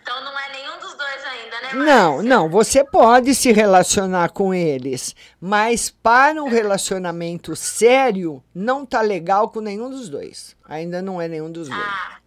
[0.02, 1.74] então não é nenhum dos dois ainda, né?
[1.74, 9.00] Não, não, você pode se relacionar com eles, mas para um relacionamento sério, não tá
[9.00, 10.54] legal com nenhum dos dois.
[10.66, 11.82] Ainda não é nenhum dos dois.
[11.82, 12.21] Ah,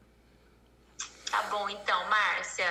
[1.35, 2.65] tá bom então, Márcia.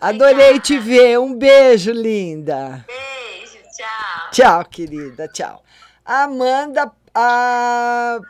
[0.00, 1.18] Adorei te ver.
[1.18, 2.84] Um beijo, linda.
[2.86, 4.30] Beijo, tchau.
[4.30, 5.28] Tchau, querida.
[5.28, 5.62] Tchau.
[6.04, 8.20] Amanda a,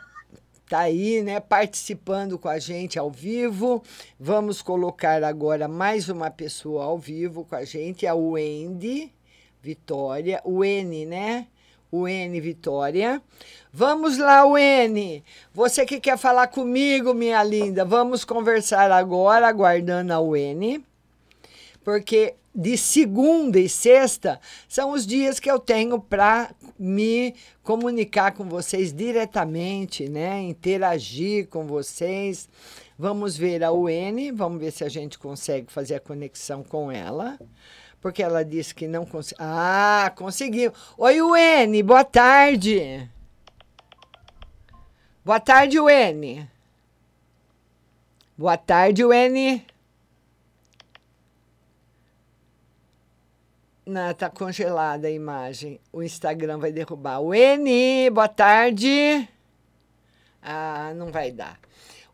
[0.67, 3.83] tá aí, né, participando com a gente ao vivo.
[4.19, 9.13] Vamos colocar agora mais uma pessoa ao vivo com a gente, a Wendy
[9.61, 11.47] Vitória, o N, né?
[11.91, 13.21] O N Vitória.
[13.71, 15.23] Vamos lá, N.
[15.53, 20.83] Você que quer falar comigo, minha linda, vamos conversar agora, aguardando a N
[21.87, 28.43] porque de segunda e sexta são os dias que eu tenho para me comunicar com
[28.43, 30.41] vocês diretamente, né?
[30.41, 32.49] Interagir com vocês.
[32.99, 37.39] Vamos ver a UN, vamos ver se a gente consegue fazer a conexão com ela.
[38.01, 39.45] Porque ela disse que não conseguiu.
[39.45, 40.71] Ah, conseguiu.
[40.97, 43.09] Oi, UN, boa tarde.
[45.25, 46.47] Boa tarde, UN.
[48.37, 49.61] Boa tarde, UN.
[53.85, 55.79] Não, tá congelada a imagem.
[55.91, 57.21] O Instagram vai derrubar.
[57.21, 59.27] N, boa tarde.
[60.41, 61.57] Ah, não vai dar.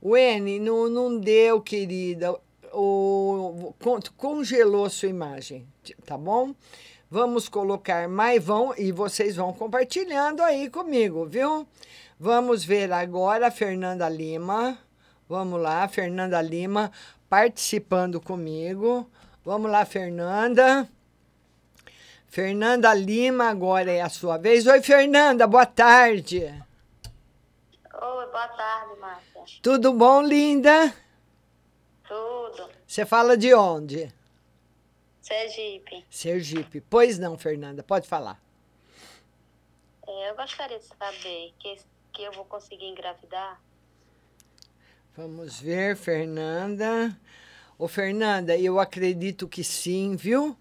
[0.03, 2.39] N, não, não deu, querida.
[2.71, 3.73] O,
[4.17, 5.67] congelou sua imagem,
[6.05, 6.55] tá bom?
[7.09, 11.67] Vamos colocar mais vão e vocês vão compartilhando aí comigo, viu?
[12.19, 14.77] Vamos ver agora a Fernanda Lima.
[15.29, 16.91] Vamos lá, Fernanda Lima
[17.29, 19.09] participando comigo.
[19.43, 20.87] Vamos lá, Fernanda.
[22.27, 24.65] Fernanda Lima, agora é a sua vez.
[24.65, 26.43] Oi, Fernanda, boa tarde.
[26.45, 29.59] Oi, boa tarde, Márcia.
[29.61, 30.93] Tudo bom, linda?
[32.07, 32.69] Tudo.
[32.87, 34.13] Você fala de onde?
[35.23, 36.05] Sergipe.
[36.09, 36.81] Sergipe.
[36.81, 38.37] Pois não, Fernanda, pode falar.
[40.05, 41.77] É, eu gostaria de saber que,
[42.11, 43.59] que eu vou conseguir engravidar.
[45.15, 47.17] Vamos ver, Fernanda.
[47.79, 50.57] Ô, Fernanda, eu acredito que sim, viu?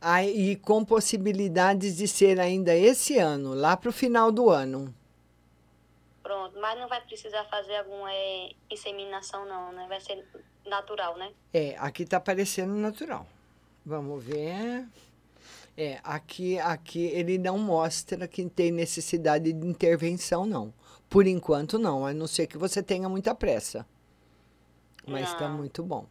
[0.00, 4.94] Aí, com possibilidades de ser ainda esse ano, lá para o final do ano.
[6.22, 9.86] Pronto, mas não vai precisar fazer alguma é, inseminação, não, né?
[9.88, 10.24] Vai ser
[10.64, 11.32] natural, né?
[11.52, 13.26] É, aqui está parecendo natural.
[13.90, 14.86] Vamos ver.
[15.76, 20.72] É, aqui, aqui ele não mostra que tem necessidade de intervenção, não.
[21.08, 23.84] Por enquanto, não, a não ser que você tenha muita pressa.
[25.04, 26.06] Mas está muito bom.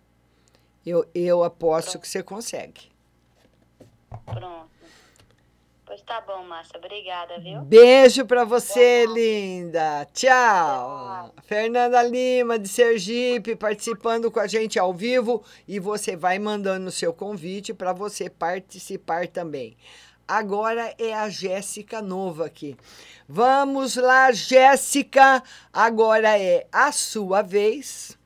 [0.86, 2.02] Eu, eu aposto Pronto.
[2.02, 2.92] que você consegue.
[4.26, 4.79] Pronto.
[6.00, 6.78] Pois tá bom, Márcia.
[6.78, 7.62] Obrigada, viu?
[7.62, 10.06] Beijo para você, linda.
[10.14, 10.30] Tchau.
[10.30, 11.34] Tchau.
[11.44, 15.44] Fernanda Lima, de Sergipe, participando com a gente ao vivo.
[15.68, 19.76] E você vai mandando o seu convite para você participar também.
[20.28, 22.78] Agora é a Jéssica Nova aqui.
[23.28, 25.44] Vamos lá, Jéssica.
[25.74, 28.18] Agora é a sua vez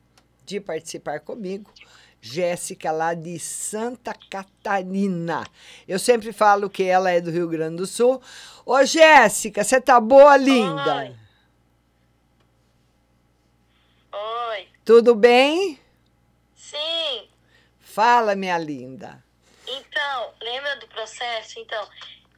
[0.44, 1.70] de participar comigo.
[2.24, 5.46] Jéssica, lá de Santa Catarina.
[5.86, 8.20] Eu sempre falo que ela é do Rio Grande do Sul.
[8.64, 10.96] Ô, Jéssica, você tá boa, linda?
[10.96, 11.16] Oi.
[14.10, 14.68] Oi.
[14.86, 15.78] Tudo bem?
[16.56, 17.28] Sim.
[17.78, 19.22] Fala, minha linda.
[19.66, 21.60] Então, lembra do processo?
[21.60, 21.86] Então,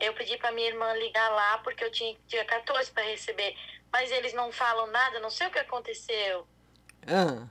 [0.01, 3.55] eu pedi para minha irmã ligar lá porque eu tinha dia 14 para receber,
[3.93, 6.45] mas eles não falam nada, não sei o que aconteceu.
[7.07, 7.47] Ah,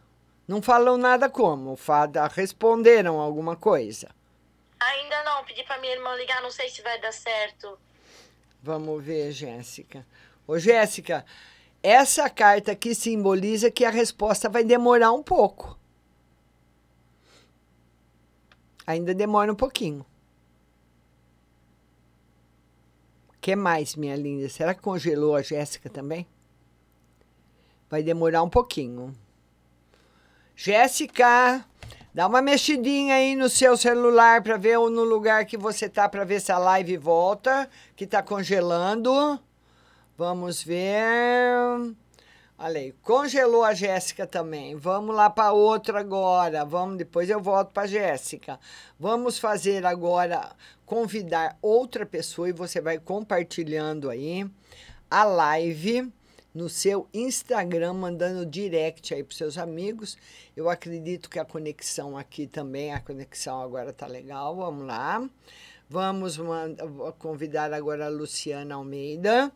[0.48, 1.76] não falam nada como?
[1.76, 4.10] Fada, responderam alguma coisa?
[4.80, 7.78] Ainda não, pedi para minha irmã ligar, não sei se vai dar certo.
[8.62, 10.06] Vamos ver, Jéssica.
[10.48, 11.26] Ô, Jéssica,
[11.82, 15.78] essa carta aqui simboliza que a resposta vai demorar um pouco.
[18.86, 20.06] Ainda demora um pouquinho.
[23.46, 24.50] que mais, minha linda?
[24.50, 26.26] Será que congelou a Jéssica também?
[27.88, 29.16] Vai demorar um pouquinho.
[30.56, 31.66] Jéssica,
[32.14, 36.24] dá uma mexidinha aí no seu celular para ver no lugar que você tá para
[36.24, 39.38] ver se a live volta, que tá congelando.
[40.18, 41.94] Vamos ver.
[42.58, 44.78] Olha aí, congelou a Jéssica também.
[44.78, 46.64] Vamos lá para outra agora.
[46.64, 48.58] Vamos, depois eu volto para Jéssica.
[48.98, 54.50] Vamos fazer agora convidar outra pessoa e você vai compartilhando aí
[55.12, 56.14] a live
[56.56, 60.18] no seu Instagram, mandando direct aí para seus amigos.
[60.56, 64.56] Eu acredito que a conexão aqui também, a conexão agora tá legal.
[64.56, 65.30] Vamos lá.
[65.88, 66.40] Vamos
[67.20, 69.52] convidar agora a Luciana Almeida.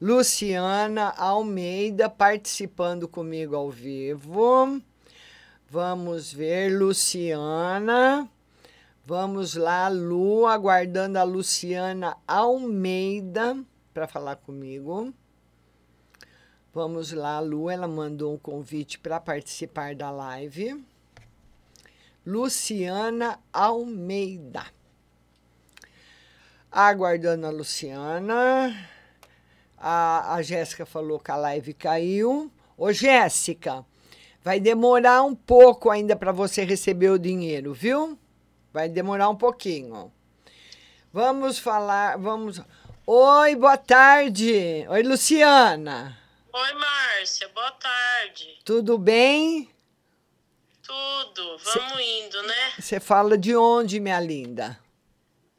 [0.00, 4.80] Luciana Almeida participando comigo ao vivo.
[5.70, 8.26] Vamos ver, Luciana.
[9.04, 13.56] Vamos lá, Lu, aguardando a Luciana Almeida
[13.92, 15.12] para falar comigo.
[16.74, 20.84] Vamos lá, Lu, ela mandou um convite para participar da live.
[22.26, 24.66] Luciana Almeida.
[26.70, 28.76] Aguardando a Luciana.
[29.78, 32.52] A, a Jéssica falou que a live caiu.
[32.76, 33.82] Ô, Jéssica,
[34.44, 38.18] vai demorar um pouco ainda para você receber o dinheiro, viu?
[38.74, 40.12] Vai demorar um pouquinho.
[41.10, 42.60] Vamos falar, vamos.
[43.06, 44.84] Oi, boa tarde.
[44.90, 46.27] Oi, Luciana.
[46.60, 48.58] Oi, Márcia, boa tarde.
[48.64, 49.72] Tudo bem?
[50.82, 52.72] Tudo, vamos Cê, indo, né?
[52.80, 54.76] Você fala de onde, minha linda?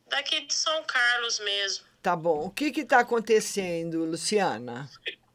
[0.08, 1.86] Daqui de São Carlos mesmo.
[2.02, 2.48] Tá bom.
[2.48, 4.90] O que que tá acontecendo, Luciana?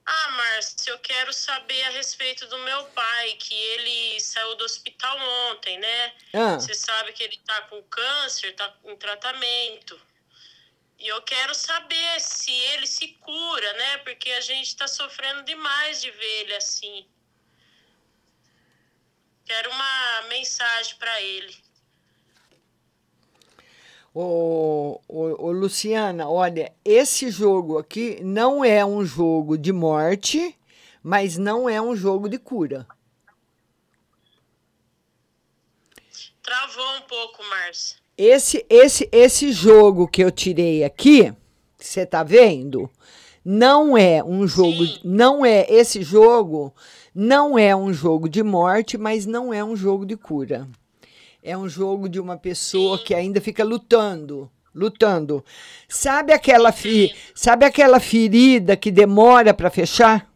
[0.05, 5.17] Ah, Márcia, eu quero saber a respeito do meu pai, que ele saiu do hospital
[5.51, 6.12] ontem, né?
[6.35, 6.61] Ah.
[6.61, 9.99] Você sabe que ele tá com câncer, tá em tratamento.
[10.99, 13.99] E eu quero saber se ele se cura, né?
[13.99, 17.07] Porque a gente tá sofrendo demais de ver ele assim.
[19.45, 21.55] Quero uma mensagem para ele.
[24.15, 30.57] Ô, ô, ô, Luciana, olha, esse jogo aqui não é um jogo de morte,
[31.03, 32.87] mas não é um jogo de cura.
[36.41, 38.04] Travou um pouco, Márcia.
[38.17, 41.33] Esse, esse, esse jogo que eu tirei aqui,
[41.77, 42.89] você tá vendo?
[43.45, 45.01] Não é um jogo, Sim.
[45.05, 46.73] não é esse jogo,
[47.15, 50.69] não é um jogo de morte, mas não é um jogo de cura
[51.45, 55.45] é um jogo de uma pessoa que ainda fica lutando, lutando.
[55.87, 60.27] Sabe aquela fi, sabe aquela ferida que demora para fechar?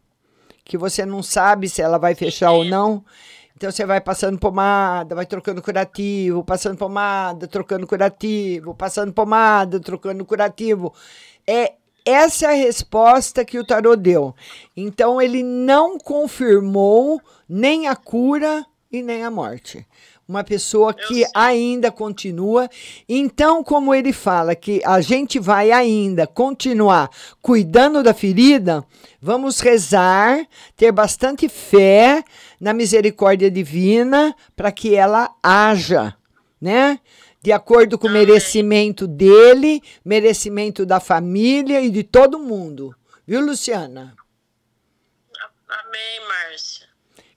[0.63, 3.03] Que você não sabe se ela vai fechar ou não?
[3.59, 10.23] Então você vai passando pomada, vai trocando curativo, passando pomada, trocando curativo, passando pomada, trocando
[10.23, 10.93] curativo.
[11.45, 11.73] É
[12.05, 14.33] essa é a resposta que o tarô deu.
[14.77, 19.85] Então ele não confirmou nem a cura e nem a morte
[20.29, 22.69] uma pessoa que ainda continua.
[23.09, 27.09] Então, como ele fala que a gente vai ainda continuar
[27.41, 28.85] cuidando da ferida,
[29.19, 32.23] vamos rezar, ter bastante fé
[32.61, 36.15] na misericórdia divina para que ela haja,
[36.61, 36.99] né?
[37.41, 42.93] De acordo com o merecimento dele, merecimento da família e de todo mundo.
[43.25, 44.13] Viu, Luciana?
[45.67, 46.87] Amém, Márcia.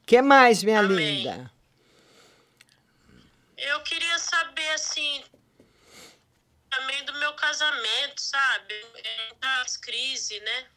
[0.04, 1.20] que mais, minha Amém.
[1.20, 1.51] linda?
[3.62, 5.24] Eu queria saber, assim,
[6.68, 8.74] também do meu casamento, sabe?
[9.38, 10.70] Das crises, né?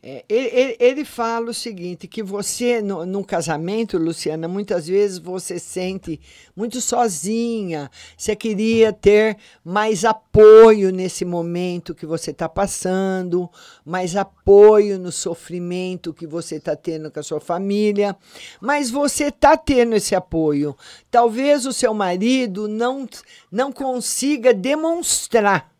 [0.00, 5.58] É, ele, ele, fala o seguinte, que você, no, num casamento, Luciana, muitas vezes você
[5.58, 6.20] sente
[6.54, 13.50] muito sozinha, você queria ter mais apoio nesse momento que você está passando,
[13.84, 18.16] mais apoio no sofrimento que você está tendo com a sua família,
[18.60, 20.76] mas você está tendo esse apoio.
[21.10, 23.04] Talvez o seu marido não,
[23.50, 25.76] não consiga demonstrar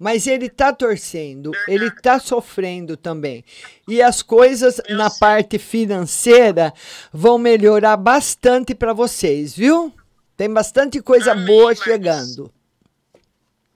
[0.00, 3.44] mas ele está torcendo, ele está sofrendo também.
[3.86, 6.72] E as coisas na parte financeira
[7.12, 9.94] vão melhorar bastante para vocês, viu?
[10.38, 12.50] Tem bastante coisa Amém, boa chegando.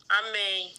[0.08, 0.72] Amém.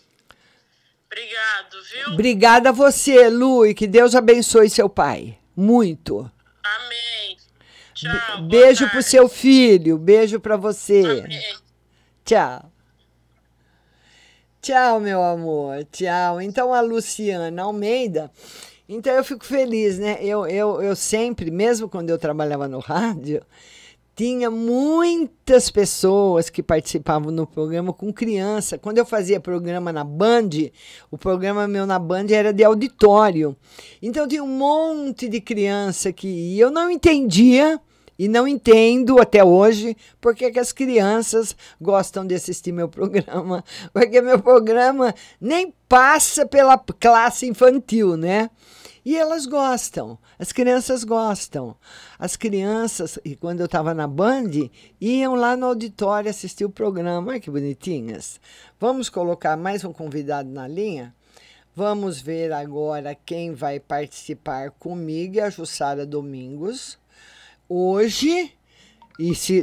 [1.06, 2.14] Obrigado, viu?
[2.14, 5.38] Obrigada a você, Lu, e que Deus abençoe seu pai.
[5.56, 6.30] Muito.
[6.64, 7.38] Amém.
[7.94, 8.42] Tchau.
[8.48, 11.24] Beijo pro seu filho, beijo para você.
[11.24, 11.56] Amém.
[12.26, 12.75] Tchau.
[14.66, 15.86] Tchau, meu amor.
[15.92, 16.42] Tchau.
[16.42, 18.32] Então, a Luciana Almeida.
[18.90, 20.18] Então, eu fico feliz, né?
[20.20, 23.44] Eu, eu, eu sempre, mesmo quando eu trabalhava no rádio,
[24.16, 28.76] tinha muitas pessoas que participavam no programa com criança.
[28.76, 30.50] Quando eu fazia programa na Band,
[31.12, 33.56] o programa meu na Band era de auditório.
[34.02, 36.60] Então tinha um monte de criança que.
[36.60, 37.80] Eu não entendia
[38.18, 43.64] e não entendo até hoje porque que as crianças gostam de assistir meu programa.
[43.92, 48.50] Porque meu programa nem passa pela classe infantil, né?
[49.04, 51.76] E elas gostam, as crianças gostam.
[52.18, 54.50] As crianças, e quando eu estava na Band,
[55.00, 57.30] iam lá no auditório assistir o programa.
[57.30, 58.40] Olha que bonitinhas.
[58.80, 61.14] Vamos colocar mais um convidado na linha?
[61.76, 66.98] Vamos ver agora quem vai participar comigo, a Jussara Domingos
[67.70, 68.52] hoje,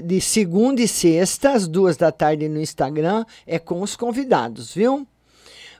[0.04, 5.06] de segunda e sexta, às duas da tarde no Instagram, é com os convidados, viu?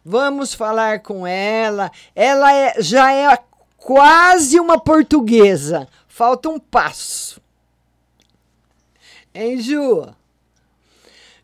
[0.05, 1.91] Vamos falar com ela.
[2.15, 3.39] Ela é, já é
[3.77, 5.89] quase uma portuguesa.
[6.09, 7.41] Falta um passo.
[9.35, 10.13] Hein, Ju?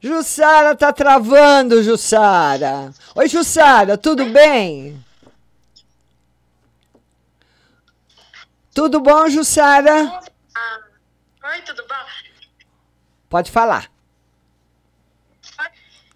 [0.01, 2.93] Jussara tá travando, Jussara.
[3.14, 5.03] Oi, Jussara, tudo bem?
[8.72, 10.20] Tudo bom, Jussara?
[11.45, 12.07] Oi, tudo bom?
[13.29, 13.91] Pode falar.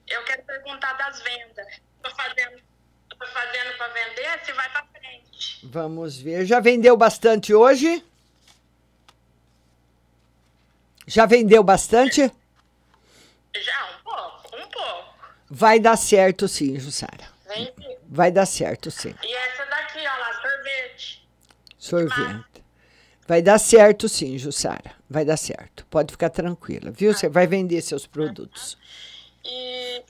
[0.09, 1.66] Eu quero perguntar das vendas.
[1.97, 2.62] Estou fazendo,
[3.09, 5.66] tô fazendo para vender, se vai para frente.
[5.66, 6.45] Vamos ver.
[6.45, 8.05] Já vendeu bastante hoje?
[11.07, 12.32] Já vendeu bastante?
[13.55, 15.14] Já, um pouco, um pouco.
[15.49, 17.28] Vai dar certo sim, Jussara.
[17.47, 17.99] Vendi.
[18.09, 19.14] Vai dar certo sim.
[19.22, 21.28] E essa daqui, ó lá, sorvete.
[21.78, 22.51] Sorvete.
[23.26, 24.92] Vai dar certo sim, Jussara.
[25.08, 25.86] Vai dar certo.
[25.86, 27.14] Pode ficar tranquila, viu?
[27.14, 28.76] Você vai vender seus produtos.
[29.44, 30.02] E.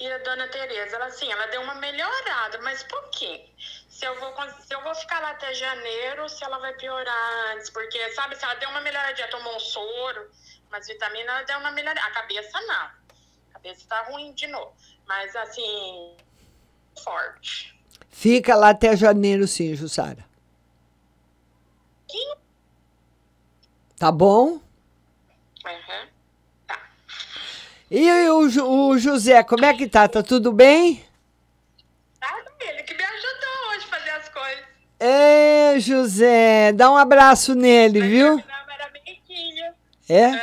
[0.00, 3.44] E a dona Tereza, ela assim, ela deu uma melhorada, mas pouquinho.
[3.90, 4.34] Se eu vou,
[4.66, 8.42] se eu vou ficar lá até janeiro, se ela vai piorar antes, porque, sabe, se
[8.42, 10.30] ela deu uma melhoradinha, tomou um soro,
[10.70, 12.06] mas vitamina, ela deu uma melhoradinha.
[12.06, 12.84] A cabeça não.
[13.50, 14.74] A cabeça tá ruim de novo.
[15.06, 16.16] Mas, assim,
[17.04, 17.78] forte.
[18.08, 20.29] Fica lá até janeiro, sim, Jussara.
[24.00, 24.52] Tá bom?
[24.52, 24.60] Uhum.
[26.66, 26.80] Tá.
[27.90, 30.08] E o, o José, como é que tá?
[30.08, 31.04] Tá tudo bem?
[32.18, 34.64] Tá, ele que me ajudou hoje a fazer as coisas.
[34.98, 38.42] É, José, dá um abraço nele, viu?
[40.08, 40.28] É?
[40.28, 40.40] Uhum.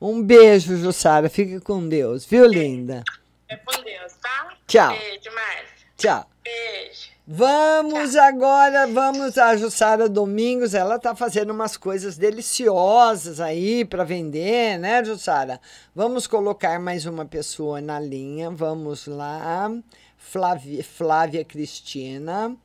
[0.00, 1.30] Um beijo, Jussara.
[1.30, 3.04] Fique com Deus, viu, linda?
[3.48, 4.56] É com Deus, tá?
[4.66, 4.88] Tchau.
[4.88, 5.86] Beijo, Márcia.
[5.96, 6.30] Tchau.
[6.42, 7.09] Beijo.
[7.32, 14.76] Vamos agora, vamos a Jussara Domingos, ela tá fazendo umas coisas deliciosas aí para vender,
[14.80, 15.60] né, Jussara?
[15.94, 19.70] Vamos colocar mais uma pessoa na linha, vamos lá,
[20.18, 22.56] Flávia, Flávia Cristina.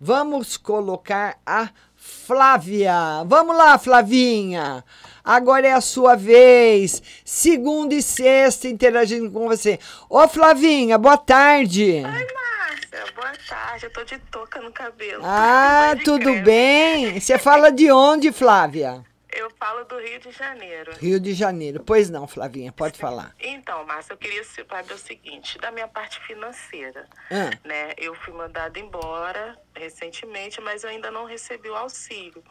[0.00, 3.22] Vamos colocar a Flávia.
[3.26, 4.82] Vamos lá, Flavinha.
[5.22, 7.00] Agora é a sua vez.
[7.24, 9.78] Segunda e sexta interagindo com você.
[10.08, 12.02] Ô, Flavinha, boa tarde.
[12.04, 12.26] Oi,
[12.90, 13.12] Márcia.
[13.14, 13.86] Boa tarde.
[13.86, 15.22] Eu tô de touca no cabelo.
[15.24, 17.18] Ah, tudo bem?
[17.20, 19.04] Você fala de onde, Flávia?
[19.32, 20.92] Eu falo do Rio de Janeiro.
[20.96, 21.82] Rio de Janeiro.
[21.84, 23.34] Pois não, Flavinha, pode falar.
[23.38, 27.50] Então, Márcia, eu queria saber o seguinte, da minha parte financeira, Ah.
[27.64, 27.92] né?
[27.96, 32.42] Eu fui mandada embora recentemente, mas eu ainda não recebi o auxílio.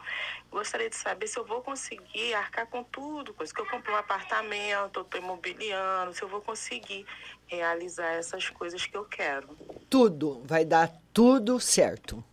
[0.50, 3.98] Gostaria de saber se eu vou conseguir arcar com tudo, coisa que eu comprei um
[3.98, 7.06] apartamento, eu tô imobiliando, se eu vou conseguir
[7.46, 9.48] realizar essas coisas que eu quero.
[9.88, 12.24] Tudo, vai dar tudo certo.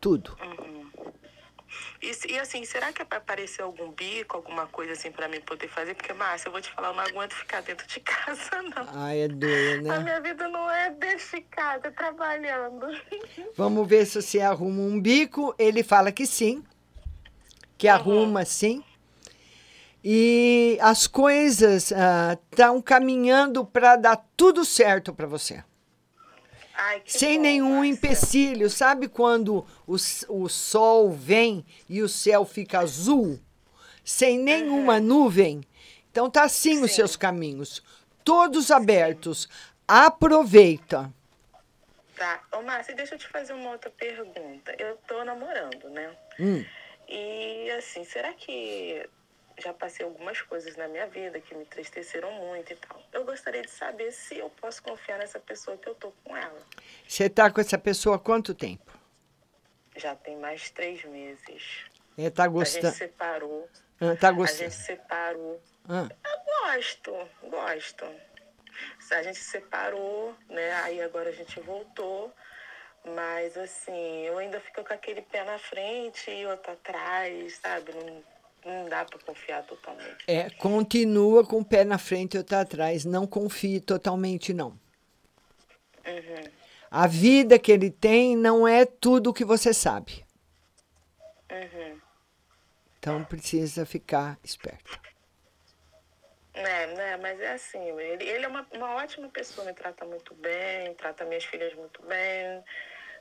[0.00, 0.36] Tudo.
[2.02, 5.38] E, e, assim, será que é para aparecer algum bico, alguma coisa assim para mim
[5.40, 5.94] poder fazer?
[5.94, 8.88] Porque, Márcia, eu vou te falar, eu não aguento ficar dentro de casa, não.
[8.94, 9.96] Ai, é doido, né?
[9.96, 12.86] A minha vida não é dentro de casa, trabalhando.
[13.54, 15.54] Vamos ver se você arruma um bico.
[15.58, 16.64] Ele fala que sim,
[17.76, 17.94] que uhum.
[17.94, 18.82] arruma sim.
[20.02, 25.62] E as coisas estão uh, caminhando para dar tudo certo para você.
[26.82, 27.92] Ai, Sem bom, nenhum Márcia.
[27.92, 28.70] empecilho.
[28.70, 29.96] Sabe quando o,
[30.28, 33.38] o sol vem e o céu fica azul?
[34.02, 35.00] Sem nenhuma uhum.
[35.02, 35.60] nuvem?
[36.10, 36.84] Então tá assim Sim.
[36.84, 37.82] os seus caminhos.
[38.24, 39.46] Todos abertos.
[39.86, 41.12] Aproveita.
[42.16, 42.42] Tá.
[42.52, 44.74] Ô, Márcia, deixa eu te fazer uma outra pergunta.
[44.78, 46.16] Eu tô namorando, né?
[46.38, 46.64] Hum.
[47.06, 49.06] E assim, será que
[49.60, 53.02] já passei algumas coisas na minha vida que me entristeceram muito e tal.
[53.12, 56.60] Eu gostaria de saber se eu posso confiar nessa pessoa que eu tô com ela.
[57.06, 58.98] Você tá com essa pessoa há quanto tempo?
[59.96, 61.84] Já tem mais de três meses.
[62.16, 62.86] É, tá gostando.
[62.86, 63.68] A gente separou.
[64.00, 64.66] Ah, tá gostando.
[64.66, 65.62] A gente separou.
[65.88, 66.08] Ah.
[66.24, 68.04] Eu gosto, gosto.
[69.12, 70.72] A gente separou, né?
[70.82, 72.32] Aí agora a gente voltou.
[73.04, 77.92] Mas assim, eu ainda fico com aquele pé na frente e outro atrás, sabe?
[77.92, 78.22] Não
[78.64, 80.24] não dá para confiar totalmente.
[80.26, 83.04] É, continua com o pé na frente e outro atrás.
[83.04, 84.78] Não confie totalmente, não.
[86.06, 86.50] Uhum.
[86.90, 90.24] A vida que ele tem não é tudo o que você sabe.
[91.50, 92.00] Uhum.
[92.98, 95.00] Então precisa ficar esperto.
[96.52, 97.16] É, né?
[97.16, 101.24] Mas é assim, ele, ele é uma, uma ótima pessoa, me trata muito bem, trata
[101.24, 102.62] minhas filhas muito bem,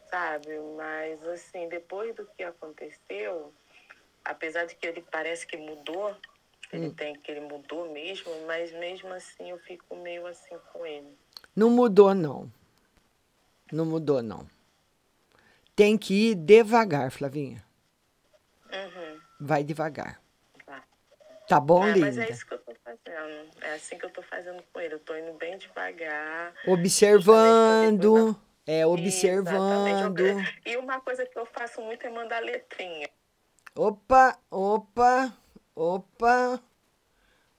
[0.09, 0.49] sabe?
[0.75, 3.53] Mas assim, depois do que aconteceu,
[4.29, 6.15] apesar de que ele parece que mudou,
[6.71, 6.93] ele hum.
[6.93, 11.17] tem que ele mudou mesmo, mas mesmo assim eu fico meio assim com ele.
[11.55, 12.51] Não mudou não.
[13.71, 14.47] Não mudou não.
[15.75, 17.63] Tem que ir devagar, Flavinha.
[18.71, 19.19] Uhum.
[19.39, 20.21] Vai devagar.
[20.65, 20.83] Tá,
[21.47, 22.05] tá bom, é, linda?
[22.05, 23.49] Mas é isso que eu tô fazendo.
[23.61, 24.95] É assim que eu tô fazendo com ele.
[24.95, 26.53] Eu tô indo bem devagar.
[26.67, 28.39] Observando.
[28.67, 30.19] É, observando.
[30.65, 33.09] E uma coisa que eu faço muito é mandar letrinha.
[33.81, 35.33] Opa, opa,
[35.73, 36.61] opa,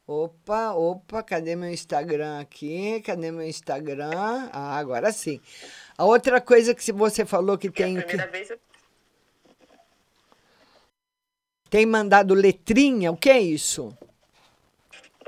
[0.06, 3.00] opa, opa, cadê meu Instagram aqui?
[3.00, 4.10] Cadê meu Instagram?
[4.52, 5.40] Ah, agora sim.
[5.96, 8.32] A outra coisa que você falou que tem a primeira que...
[8.32, 8.60] vez eu...
[11.70, 13.96] tem mandado letrinha, o que é isso?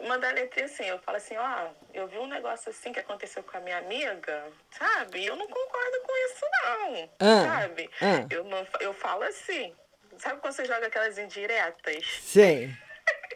[0.06, 3.56] Mandar letrinha assim, eu falo assim, ó, eu vi um negócio assim que aconteceu com
[3.56, 5.24] a minha amiga, sabe?
[5.24, 7.90] Eu não concordo com isso não, ah, sabe?
[7.98, 8.26] Ah.
[8.28, 9.72] Eu, não, eu falo assim,
[10.22, 12.06] Sabe quando você joga aquelas indiretas?
[12.20, 12.72] Sim.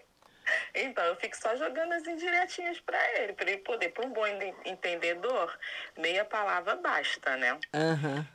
[0.72, 4.24] então, eu fico só jogando as indiretinhas para ele, para ele poder, para um bom
[4.64, 5.52] entendedor,
[5.98, 7.58] meia palavra basta, né?
[7.74, 8.18] Aham.
[8.18, 8.26] Uhum.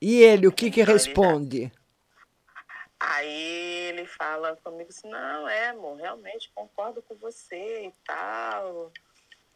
[0.00, 1.64] E ele, o que que então, responde?
[1.64, 1.72] Ele
[2.98, 8.90] Aí ele fala comigo assim, não, é, amor, realmente concordo com você e tal.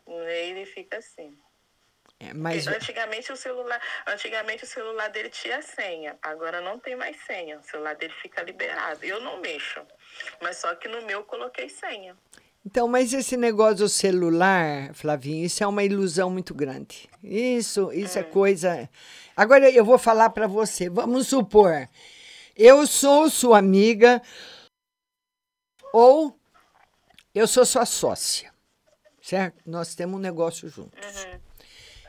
[0.06, 1.34] E ele fica assim.
[2.18, 2.66] É, mas...
[2.66, 7.58] Antigamente o celular, antigamente o celular dele tinha senha, agora não tem mais senha.
[7.58, 9.04] O celular dele fica liberado.
[9.04, 9.80] Eu não mexo,
[10.40, 12.16] mas só que no meu eu coloquei senha.
[12.64, 17.08] Então, mas esse negócio do celular, Flavinho, isso é uma ilusão muito grande.
[17.22, 18.24] Isso, isso é hum.
[18.24, 18.90] é coisa.
[19.36, 20.88] Agora eu vou falar para você.
[20.88, 21.88] Vamos supor,
[22.56, 24.22] eu sou sua amiga
[25.92, 26.36] ou
[27.34, 28.52] eu sou sua sócia,
[29.20, 29.62] certo?
[29.66, 31.24] Nós temos um negócio juntos.
[31.24, 31.45] Uhum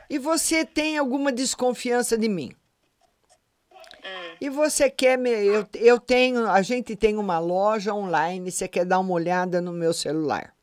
[0.08, 2.54] e você tem alguma desconfiança de mim.
[3.72, 4.36] Hum.
[4.40, 5.30] E você quer me.
[5.30, 6.48] Eu, eu tenho.
[6.48, 10.54] A gente tem uma loja online, você quer dar uma olhada no meu celular.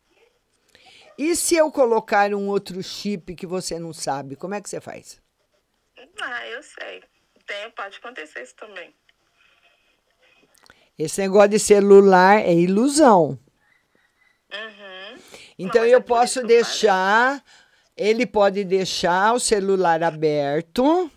[1.18, 4.82] E se eu colocar um outro chip que você não sabe, como é que você
[4.82, 5.22] faz?
[6.22, 7.04] Ah, eu sei.
[7.46, 8.94] Tem, pode acontecer isso também.
[10.98, 13.40] Esse negócio de celular é ilusão.
[14.52, 15.20] Uhum.
[15.60, 17.44] Então não, eu é posso deixar
[17.96, 21.10] ele pode deixar o celular aberto,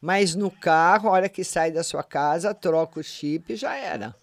[0.00, 3.74] mas no carro, a hora que sai da sua casa, troca o chip e já
[3.76, 4.14] era.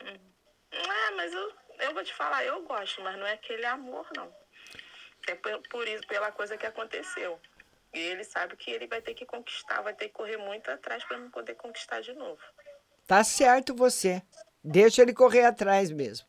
[0.00, 4.30] É, mas eu, eu vou te falar, eu gosto, mas não é aquele amor, não.
[5.26, 7.38] É por, por isso, pela coisa que aconteceu.
[7.94, 11.02] E ele sabe que ele vai ter que conquistar, vai ter que correr muito atrás
[11.04, 12.40] para não poder conquistar de novo.
[13.06, 14.22] Tá certo você.
[14.62, 16.26] Deixa ele correr atrás mesmo.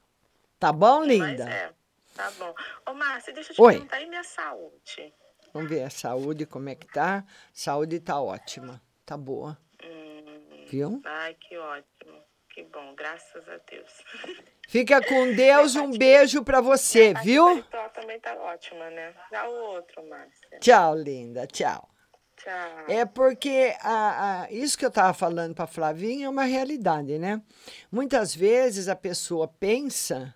[0.57, 1.45] Tá bom, linda?
[1.45, 1.78] Mas é.
[2.19, 2.53] Tá bom.
[2.85, 3.73] Ô, Márcia, deixa eu te Oi.
[3.75, 5.13] perguntar, e minha saúde?
[5.53, 7.23] Vamos ver a saúde, como é que tá?
[7.53, 9.57] Saúde tá ótima, tá boa.
[9.81, 11.01] Hum, Viu?
[11.05, 12.21] Ai, que ótimo.
[12.53, 14.03] Que bom, graças a Deus.
[14.67, 17.63] Fica com Deus, um beijo para você, a viu?
[17.95, 19.15] também tá ótima, né?
[19.31, 20.59] Dá o outro, Márcia.
[20.59, 21.89] Tchau, linda, tchau.
[22.35, 22.85] Tchau.
[22.89, 27.41] É porque a, a, isso que eu estava falando para Flavinha é uma realidade, né?
[27.89, 30.35] Muitas vezes a pessoa pensa,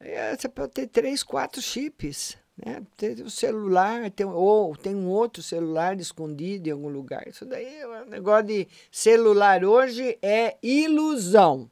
[0.00, 2.82] é, você pode ter três, quatro chips, né?
[2.96, 7.26] Tem o celular, tem, ou tem um outro celular escondido em algum lugar.
[7.28, 11.68] Isso daí, é um negócio de celular hoje é ilusão.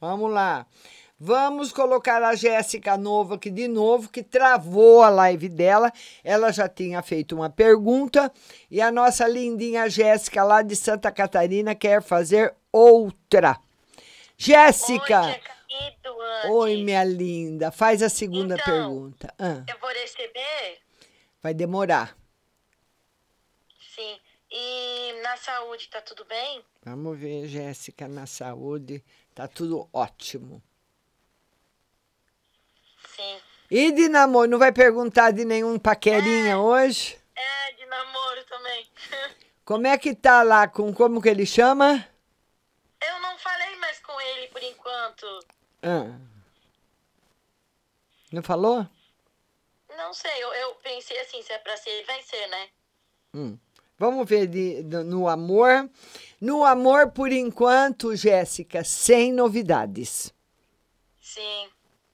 [0.00, 0.66] Vamos lá.
[1.18, 5.90] Vamos colocar a Jéssica Nova aqui de novo, que travou a live dela.
[6.22, 8.30] Ela já tinha feito uma pergunta
[8.70, 13.58] e a nossa lindinha Jéssica, lá de Santa Catarina, quer fazer outra.
[14.36, 15.40] Jéssica!
[16.04, 17.70] Oi, Oi, minha linda.
[17.70, 19.34] Faz a segunda Então, pergunta.
[19.38, 20.80] Ah, Eu vou receber?
[21.42, 22.16] vai demorar.
[23.94, 24.20] Sim.
[24.50, 26.64] E na saúde, tá tudo bem?
[26.84, 29.02] Vamos ver, Jéssica, na saúde.
[29.34, 30.62] Tá tudo ótimo.
[33.14, 33.38] Sim.
[33.70, 34.48] E de namoro?
[34.50, 37.18] Não vai perguntar de nenhum paquerinha hoje?
[37.34, 38.86] É, de namoro também.
[39.64, 42.06] Como é que tá lá com como que ele chama?
[43.02, 45.26] Eu não falei mais com ele por enquanto.
[45.86, 46.18] Ah.
[48.32, 48.86] Não falou?
[49.96, 52.68] Não sei, eu, eu pensei assim, se é pra ser, vai ser, né?
[53.34, 53.58] Hum.
[53.98, 55.88] Vamos ver de, do- no amor.
[56.40, 60.34] No amor, por enquanto, Jéssica, sem novidades.
[61.22, 61.68] Sim.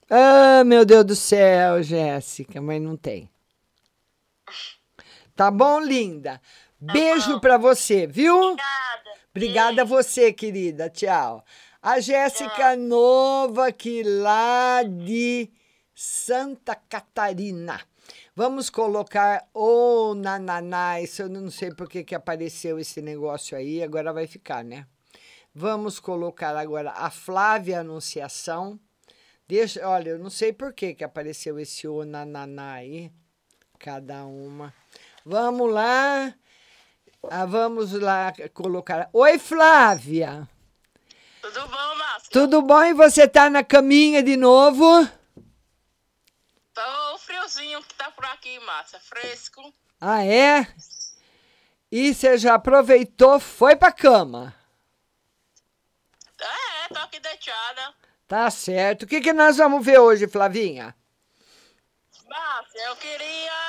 [0.09, 3.29] Ah, meu Deus do céu, Jéssica, mas não tem.
[5.35, 6.39] Tá bom, linda?
[6.79, 8.37] Beijo pra você, viu?
[8.39, 9.11] Obrigada.
[9.31, 10.91] Obrigada a você, querida.
[10.91, 11.43] Tchau.
[11.85, 15.51] A Jéssica Nova, aqui lá de
[15.93, 17.81] Santa Catarina.
[18.37, 21.01] Vamos colocar o nananá.
[21.01, 23.83] Isso eu não sei por que que apareceu esse negócio aí.
[23.83, 24.87] Agora vai ficar, né?
[25.53, 28.79] Vamos colocar agora a Flávia Anunciação.
[29.49, 33.11] Deixa, olha, eu não sei por que que apareceu esse o nananá aí.
[33.81, 34.73] Cada uma.
[35.27, 36.33] Vamos lá.
[37.29, 39.11] Ah, vamos lá colocar.
[39.13, 40.49] Oi, Flávia.
[41.53, 42.31] Tudo bom, Márcia?
[42.31, 42.83] Tudo bom?
[42.83, 45.07] E você tá na caminha de novo?
[46.73, 48.99] Tá o friozinho que tá por aqui, Márcia.
[49.01, 49.73] Fresco.
[50.01, 50.67] Ah, é?
[51.91, 54.55] E você já aproveitou, foi pra cama.
[56.41, 57.95] É, tô aqui deitada.
[58.27, 59.03] Tá certo.
[59.03, 60.97] O que, que nós vamos ver hoje, Flavinha?
[62.27, 63.62] Márcia, eu queria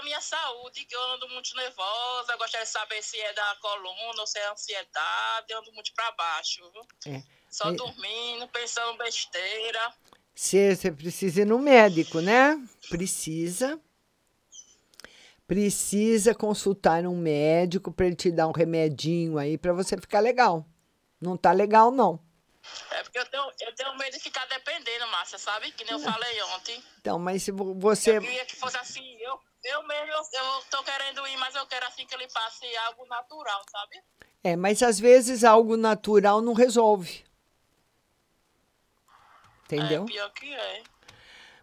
[0.00, 2.36] da minha saúde, que eu ando muito nervosa.
[2.36, 5.46] Gostaria de saber se é da coluna ou se é ansiedade.
[5.50, 7.14] Eu ando muito pra baixo, viu?
[7.14, 7.22] É.
[7.50, 7.72] Só É.
[7.74, 9.92] dormindo, pensando besteira.
[10.34, 12.56] Você, você precisa ir no médico, né?
[12.88, 13.78] Precisa.
[15.46, 20.64] Precisa consultar um médico para ele te dar um remedinho aí para você ficar legal.
[21.20, 22.20] Não tá legal, não.
[22.92, 25.72] É porque eu tenho, eu tenho medo de ficar dependendo, Márcia, sabe?
[25.72, 26.82] Que nem eu falei ontem.
[27.00, 28.16] Então, mas se vo- você.
[28.18, 31.86] Eu queria que fosse assim, eu, eu mesmo, eu, tô querendo ir, mas eu quero
[31.86, 34.02] assim que ele passe algo natural, sabe?
[34.42, 37.24] É, mas às vezes algo natural não resolve.
[39.64, 40.02] Entendeu?
[40.02, 40.82] É, pior que é.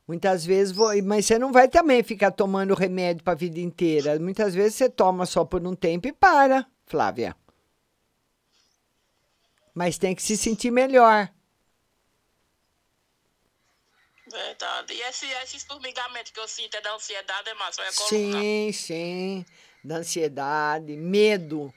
[0.07, 4.17] Muitas vezes, vo- mas você não vai também ficar tomando remédio para a vida inteira.
[4.19, 7.35] Muitas vezes você toma só por um tempo e para, Flávia.
[9.73, 11.29] Mas tem que se sentir melhor.
[14.29, 14.93] Verdade.
[14.93, 17.83] E esse, esses formigamentos que eu sinto é da ansiedade, é Márcia?
[17.83, 18.39] É coluna.
[18.39, 19.45] Sim, sim.
[19.83, 21.73] Da ansiedade, medo.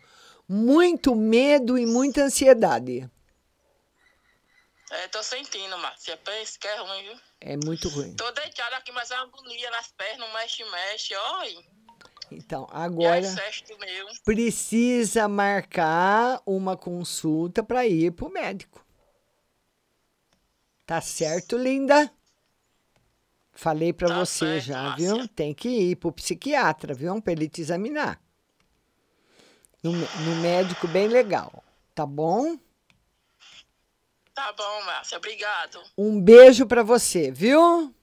[0.48, 3.08] Muito medo e muita ansiedade.
[4.90, 6.16] É, tô sentindo, Márcia.
[6.16, 7.20] Pensa que é ruim, viu?
[7.40, 8.16] É muito ruim.
[8.16, 11.16] Tô deitada aqui, mas a agonia nas pernas, não mexe, mexe.
[11.16, 11.64] Oi.
[12.32, 13.22] Então, agora
[14.24, 18.84] precisa marcar uma consulta para ir para o médico.
[20.86, 22.12] Tá certo, linda?
[23.60, 25.14] Falei para Tá você certo, já, Márcia.
[25.14, 25.28] viu?
[25.28, 27.20] Tem que ir pro psiquiatra, viu?
[27.20, 28.18] Para ele te examinar.
[29.82, 31.62] No, no médico bem legal,
[31.94, 32.56] tá bom?
[34.34, 35.18] Tá bom, Márcia.
[35.18, 35.78] Obrigado.
[35.98, 37.94] Um beijo para você, viu?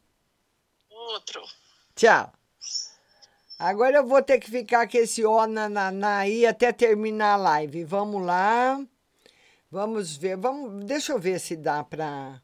[0.91, 1.41] Outro.
[1.95, 2.31] Tchau.
[3.57, 7.83] Agora eu vou ter que ficar com esse ó nananá aí até terminar a live.
[7.83, 8.79] Vamos lá.
[9.71, 10.37] Vamos ver.
[10.37, 12.39] Vamos, deixa eu ver se dá para.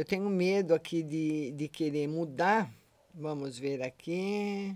[0.00, 2.72] Eu tenho medo aqui de, de querer mudar.
[3.12, 4.74] Vamos ver aqui.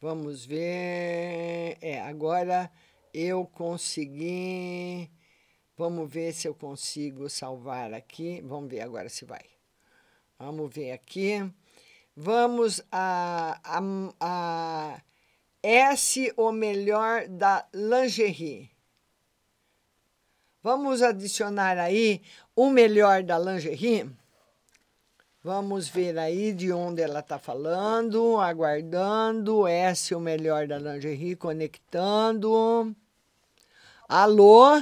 [0.00, 1.78] Vamos ver.
[1.80, 2.68] É, agora
[3.14, 5.08] eu consegui.
[5.76, 8.40] Vamos ver se eu consigo salvar aqui.
[8.40, 9.44] Vamos ver agora se vai.
[10.36, 11.48] Vamos ver aqui.
[12.16, 13.80] Vamos a, a,
[14.18, 15.02] a
[15.62, 18.72] S, o melhor da lingerie.
[20.60, 22.20] Vamos adicionar aí
[22.56, 24.10] o melhor da lingerie.
[25.44, 29.66] Vamos ver aí de onde ela está falando, aguardando.
[29.66, 32.94] S, o melhor da lingerie, conectando.
[34.08, 34.74] Alô?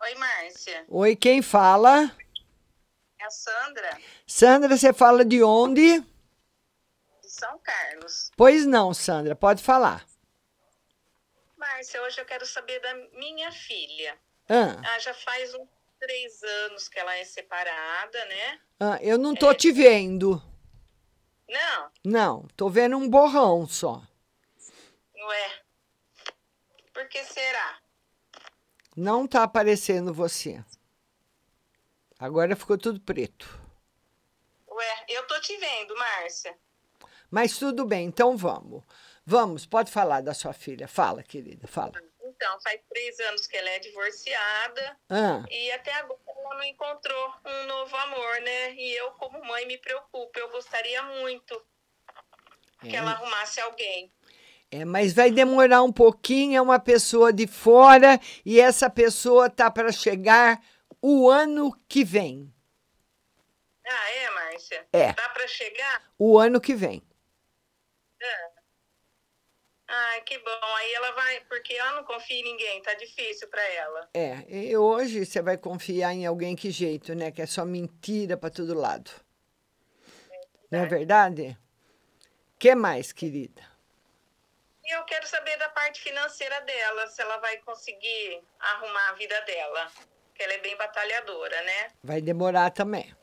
[0.00, 0.84] Oi, Márcia.
[0.88, 2.10] Oi, quem fala?
[3.20, 4.00] É a Sandra.
[4.26, 6.00] Sandra, você fala de onde?
[6.00, 8.32] De São Carlos.
[8.36, 10.04] Pois não, Sandra, pode falar.
[11.56, 14.18] Márcia, hoje eu quero saber da minha filha.
[14.48, 14.82] Ah.
[14.84, 15.68] ah já faz uns
[16.06, 18.60] três anos que ela é separada, né?
[18.78, 19.54] Ah, eu não tô é...
[19.54, 20.40] te vendo.
[21.48, 21.90] Não?
[22.04, 24.06] Não, tô vendo um borrão só.
[25.16, 25.62] Ué,
[26.94, 27.80] por que será?
[28.96, 30.64] Não tá aparecendo você.
[32.18, 33.60] Agora ficou tudo preto.
[34.68, 36.56] Ué, eu tô te vendo, Márcia.
[37.28, 38.84] Mas tudo bem, então vamos.
[39.24, 40.86] Vamos, pode falar da sua filha.
[40.86, 41.92] Fala, querida, fala.
[42.36, 45.42] Então, faz três anos que ela é divorciada ah.
[45.50, 48.74] e até agora ela não encontrou um novo amor, né?
[48.74, 50.38] E eu, como mãe, me preocupo.
[50.38, 51.66] Eu gostaria muito
[52.84, 52.88] é.
[52.88, 54.12] que ela arrumasse alguém.
[54.70, 59.70] É, mas vai demorar um pouquinho, é uma pessoa de fora e essa pessoa tá
[59.70, 60.60] para chegar
[61.00, 62.52] o ano que vem.
[63.86, 64.86] Ah, é, Márcia?
[64.92, 65.12] É.
[65.14, 66.02] Dá para chegar?
[66.18, 67.02] O ano que vem.
[68.20, 68.55] É.
[69.88, 70.74] Ai, que bom.
[70.78, 74.08] Aí ela vai, porque ela não confia em ninguém, tá difícil para ela.
[74.12, 77.30] É, e hoje você vai confiar em alguém que jeito, né?
[77.30, 79.10] Que é só mentira para todo lado.
[80.30, 81.56] É não é verdade?
[82.58, 83.62] que mais, querida?
[84.88, 89.90] Eu quero saber da parte financeira dela, se ela vai conseguir arrumar a vida dela.
[90.34, 91.92] Que ela é bem batalhadora, né?
[92.02, 93.14] Vai demorar também.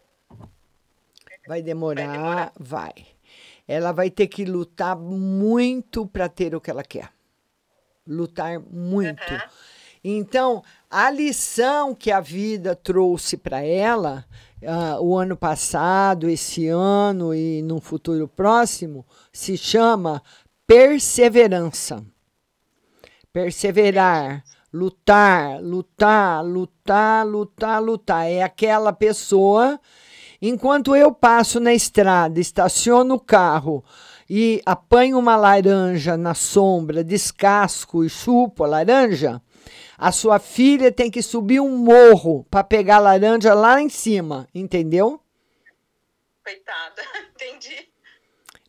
[1.46, 2.14] Vai demorar, vai.
[2.18, 2.54] Demorar.
[2.58, 3.13] vai
[3.68, 7.10] ela vai ter que lutar muito para ter o que ela quer.
[8.06, 9.32] Lutar muito.
[9.32, 9.40] Uhum.
[10.04, 14.26] Então, a lição que a vida trouxe para ela
[14.62, 20.22] uh, o ano passado, esse ano e no futuro próximo se chama
[20.68, 22.04] perseverança.
[23.32, 24.44] Perseverar,
[24.74, 28.30] lutar, lutar, lutar, lutar, lutar.
[28.30, 29.80] É aquela pessoa
[30.46, 33.82] Enquanto eu passo na estrada, estaciono o carro
[34.30, 39.42] e apanho uma laranja na sombra, descasco e chupo a laranja,
[39.98, 44.46] a sua filha tem que subir um morro para pegar a laranja lá em cima,
[44.54, 45.18] entendeu?
[46.44, 47.02] Coitada,
[47.34, 47.88] entendi.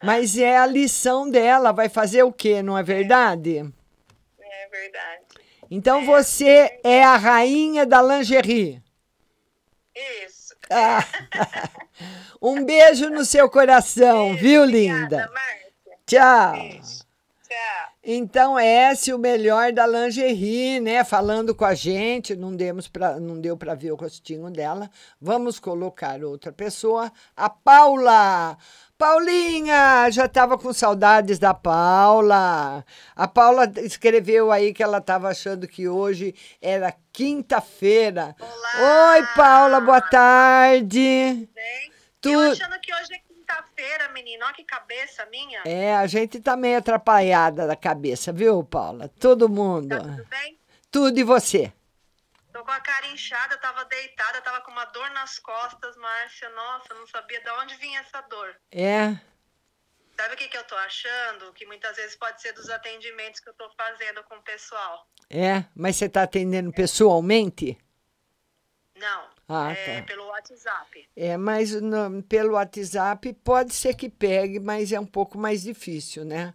[0.01, 3.59] Mas é a lição dela, vai fazer o quê, não é verdade?
[4.39, 5.25] É verdade.
[5.68, 6.05] Então é.
[6.05, 8.84] você é a rainha da lingerie.
[10.71, 11.05] Ah,
[12.41, 15.31] um beijo no seu coração, beijo, viu, linda?
[16.07, 16.53] Tchau.
[16.53, 17.05] Beijo.
[17.49, 17.95] Tchau.
[18.03, 21.03] Então, esse é o melhor da lingerie, né?
[21.05, 24.91] Falando com a gente, não, demos pra, não deu para ver o rostinho dela.
[25.21, 28.59] Vamos colocar outra pessoa, a Paula.
[28.97, 32.84] Paulinha, já estava com saudades da Paula.
[33.16, 36.32] A Paula escreveu aí que ela estava achando que hoje
[36.62, 38.36] era quinta-feira.
[38.40, 41.49] Oi, Paula, boa tarde.
[41.53, 41.92] Bem?
[42.20, 42.30] Tu...
[42.30, 44.47] Eu achando que hoje é quinta-feira, menina.
[44.47, 45.62] Olha que cabeça minha.
[45.64, 49.11] É, a gente tá meio atrapalhada da cabeça, viu, Paula?
[49.18, 49.88] Todo mundo.
[49.88, 50.59] Tá tudo bem?
[50.88, 51.72] Tudo e você?
[52.55, 56.49] Tô com a cara inchada, tava deitada, tava com uma dor nas costas, Márcia.
[56.51, 58.55] Nossa, não sabia de onde vinha essa dor.
[58.71, 59.09] É.
[60.17, 61.53] Sabe o que, que eu tô achando?
[61.53, 65.05] Que muitas vezes pode ser dos atendimentos que eu tô fazendo com o pessoal.
[65.29, 67.77] É, mas você tá atendendo pessoalmente?
[68.95, 69.31] Não.
[69.49, 70.07] Ah, é tá.
[70.07, 71.11] pelo WhatsApp.
[71.17, 76.25] É, mas no, pelo WhatsApp pode ser que pegue, mas é um pouco mais difícil,
[76.25, 76.55] né?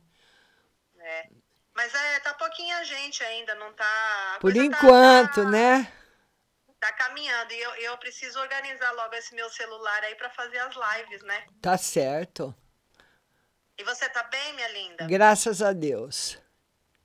[0.98, 1.39] É.
[1.80, 4.38] Mas é, tá pouquinha gente ainda, não tá.
[4.42, 5.90] Por tá enquanto, tá, né?
[6.78, 7.54] Tá caminhando.
[7.54, 11.48] E eu, eu preciso organizar logo esse meu celular aí para fazer as lives, né?
[11.62, 12.54] Tá certo.
[13.78, 15.08] E você tá bem, minha linda?
[15.08, 16.38] Graças a Deus.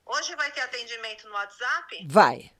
[0.05, 2.07] Hoje vai ter atendimento no WhatsApp?
[2.09, 2.51] Vai.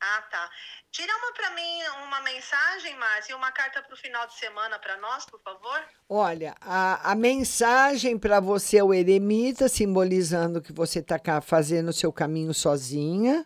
[0.00, 0.50] Ah, tá.
[0.92, 4.78] Tira uma para mim, uma mensagem, Márcia, e uma carta para o final de semana
[4.78, 5.80] para nós, por favor.
[6.08, 11.92] Olha, a, a mensagem para você é o eremita, simbolizando que você está fazendo o
[11.92, 13.44] seu caminho sozinha,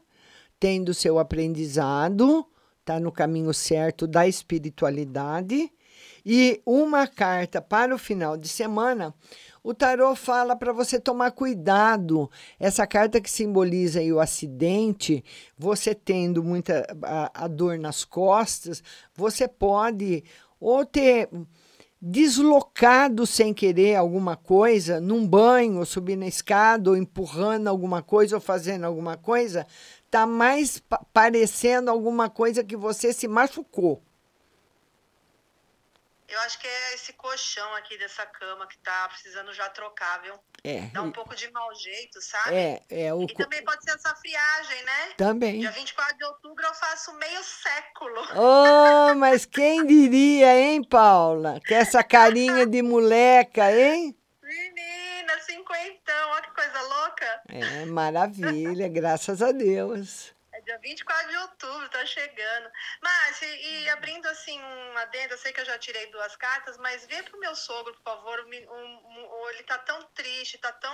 [0.60, 2.46] tendo seu aprendizado,
[2.80, 5.72] está no caminho certo da espiritualidade.
[6.24, 9.14] E uma carta para o final de semana,
[9.62, 12.30] o tarô fala para você tomar cuidado.
[12.58, 15.24] Essa carta que simboliza o acidente,
[15.56, 18.82] você tendo muita a, a dor nas costas,
[19.14, 20.24] você pode
[20.58, 21.28] ou ter
[22.00, 28.34] deslocado sem querer alguma coisa, num banho, ou subir na escada, ou empurrando alguma coisa,
[28.34, 29.64] ou fazendo alguma coisa,
[30.10, 34.02] tá mais pa parecendo alguma coisa que você se machucou.
[36.32, 40.34] Eu acho que é esse colchão aqui dessa cama que tá precisando já trocar, viu?
[40.64, 40.86] É.
[40.86, 42.54] Dá um pouco de mau jeito, sabe?
[42.56, 43.24] É, é o.
[43.24, 45.12] E também pode ser essa friagem, né?
[45.18, 45.60] Também.
[45.60, 48.22] Dia 24 de outubro eu faço meio século.
[48.34, 51.60] Oh, mas quem diria, hein, Paula?
[51.60, 54.16] Que essa carinha de moleca, hein?
[54.42, 57.42] Menina, cinquentão, olha que coisa louca.
[57.50, 60.34] É, maravilha, graças a Deus.
[60.62, 62.70] É dia 24 de outubro, tá chegando.
[63.02, 66.78] Márcia, e, e abrindo assim um adendo, eu sei que eu já tirei duas cartas,
[66.78, 70.72] mas vê pro meu sogro, por favor, um, um, um, ele tá tão triste, tá
[70.72, 70.92] tão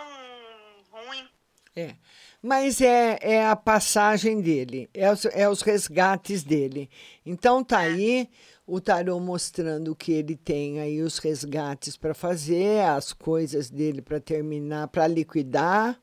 [0.90, 1.28] ruim.
[1.76, 1.94] É,
[2.42, 6.90] mas é, é a passagem dele, é os, é os resgates dele.
[7.24, 8.28] Então tá aí
[8.66, 14.18] o tarô mostrando que ele tem aí os resgates para fazer, as coisas dele para
[14.18, 16.00] terminar, para liquidar.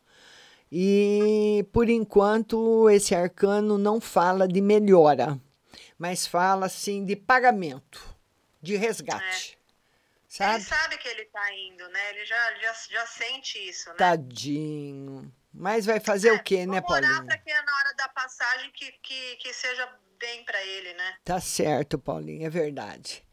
[0.78, 5.40] E por enquanto esse arcano não fala de melhora,
[5.98, 8.04] mas fala assim de pagamento,
[8.62, 9.58] de resgate.
[9.58, 9.66] É.
[10.28, 10.56] Sabe?
[10.56, 12.10] Ele sabe que ele tá indo, né?
[12.10, 13.96] Ele já, já, já sente isso, né?
[13.96, 15.34] Tadinho.
[15.54, 19.38] Mas vai fazer o quê, né, Vamos orar que na hora da passagem que, que,
[19.38, 21.16] que seja bem para ele, né?
[21.24, 23.25] Tá certo, Paulinha, é verdade.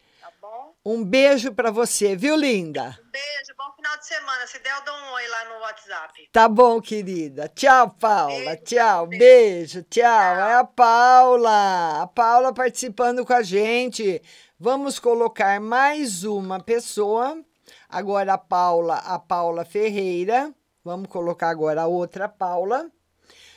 [0.42, 0.74] Bom?
[0.84, 2.98] Um beijo para você, viu, linda?
[3.00, 4.44] Um beijo, bom final de semana.
[4.48, 6.28] Se der, eu dou um oi lá no WhatsApp.
[6.32, 7.48] Tá bom, querida.
[7.54, 8.56] Tchau, Paula.
[8.56, 9.06] tchau.
[9.06, 10.02] Beijo, tchau.
[10.04, 12.02] É a Paula.
[12.02, 14.20] A Paula participando com a gente.
[14.58, 17.40] Vamos colocar mais uma pessoa.
[17.88, 20.52] Agora a Paula, a Paula Ferreira.
[20.82, 22.90] Vamos colocar agora a outra Paula.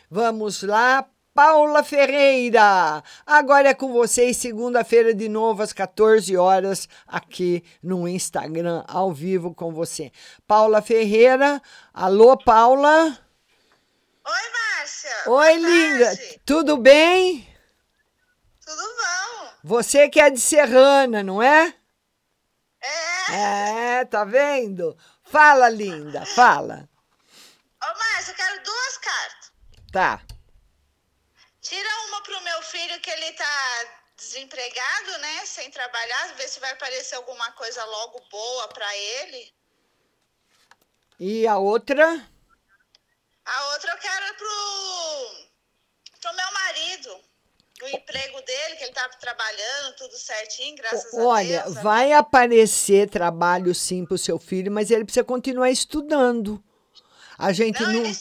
[0.07, 1.03] Vamos lá,
[1.35, 3.03] Paula Ferreira.
[3.25, 9.53] Agora é com vocês, segunda-feira de novo, às 14 horas, aqui no Instagram, ao vivo
[9.53, 10.13] com você.
[10.47, 11.61] Paula Ferreira.
[11.93, 13.19] Alô, Paula.
[14.25, 15.11] Oi, Márcia.
[15.27, 16.17] Oi, linda.
[16.45, 17.45] Tudo bem?
[18.65, 19.49] Tudo bom.
[19.61, 21.75] Você que é de Serrana, não é?
[23.29, 23.97] É.
[23.99, 24.97] É, tá vendo?
[25.21, 26.87] Fala, linda, fala.
[27.83, 29.51] Ô, Márcia, eu quero duas cartas.
[29.91, 30.34] Tá.
[31.75, 35.45] Tira uma pro meu filho que ele tá desempregado, né?
[35.45, 39.53] Sem trabalhar, ver se vai aparecer alguma coisa logo boa pra ele.
[41.19, 42.05] E a outra?
[43.43, 47.19] A outra eu quero pro, pro meu marido.
[47.81, 51.83] O emprego dele, que ele tá trabalhando, tudo certinho, graças Olha, a Deus.
[51.83, 56.63] vai aparecer trabalho sim pro seu filho, mas ele precisa continuar estudando.
[57.37, 58.11] A gente Não, não.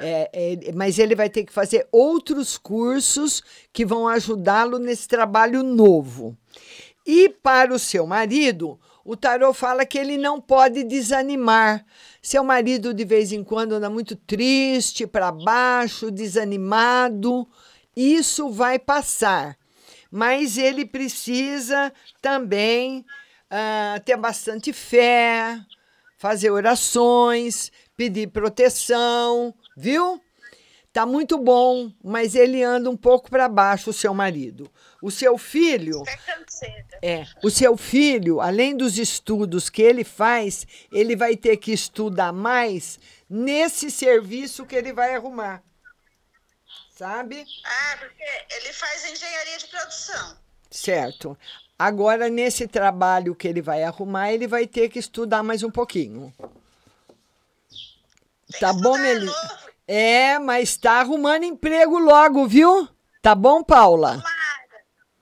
[0.00, 3.42] É, é, mas ele vai ter que fazer outros cursos
[3.72, 6.36] que vão ajudá-lo nesse trabalho novo.
[7.06, 11.84] E para o seu marido, o tarô fala que ele não pode desanimar.
[12.20, 17.46] Seu marido de vez em quando anda muito triste, para baixo, desanimado.
[17.96, 19.56] Isso vai passar.
[20.10, 23.04] Mas ele precisa também
[23.50, 25.58] ah, ter bastante fé,
[26.16, 30.20] fazer orações, pedir proteção, viu?
[30.92, 34.70] Tá muito bom, mas ele anda um pouco para baixo, o seu marido.
[35.00, 36.02] O seu filho.
[37.00, 42.30] É, o seu filho, além dos estudos que ele faz, ele vai ter que estudar
[42.30, 45.62] mais nesse serviço que ele vai arrumar.
[46.94, 47.42] Sabe?
[47.64, 48.22] Ah, porque
[48.56, 50.36] ele faz engenharia de produção.
[50.70, 51.38] Certo.
[51.78, 56.32] Agora, nesse trabalho que ele vai arrumar, ele vai ter que estudar mais um pouquinho.
[58.58, 59.58] Tá bom, Melissa?
[59.86, 62.88] É, mas tá arrumando emprego logo, viu?
[63.20, 64.22] Tá bom, Paula?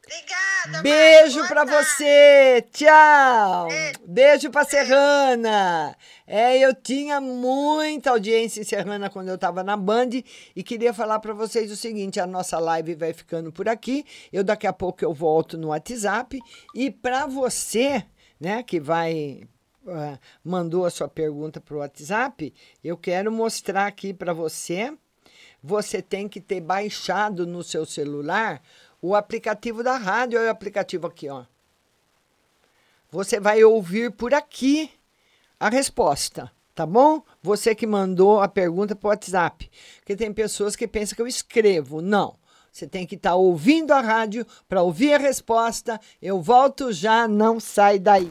[0.05, 0.83] Obrigada.
[0.83, 2.65] Beijo para você.
[2.73, 3.69] Tchau.
[4.07, 5.97] Beijo para Serrana.
[6.27, 10.11] É, eu tinha muita audiência em Serrana quando eu estava na Band
[10.55, 14.05] e queria falar para vocês o seguinte, a nossa live vai ficando por aqui.
[14.33, 16.39] Eu daqui a pouco eu volto no WhatsApp
[16.75, 18.05] e para você,
[18.39, 19.43] né, que vai
[19.87, 22.53] uh, mandou a sua pergunta para o WhatsApp,
[22.83, 24.93] eu quero mostrar aqui para você.
[25.63, 28.63] Você tem que ter baixado no seu celular
[29.03, 31.45] o aplicativo da rádio, olha o aplicativo aqui, ó.
[33.11, 34.91] Você vai ouvir por aqui
[35.59, 37.23] a resposta, tá bom?
[37.43, 39.71] Você que mandou a pergunta para o WhatsApp.
[39.99, 42.01] Porque tem pessoas que pensam que eu escrevo.
[42.01, 42.39] Não.
[42.73, 46.01] Você tem que estar tá ouvindo a rádio para ouvir a resposta.
[46.23, 48.31] Eu volto já, não sai daí.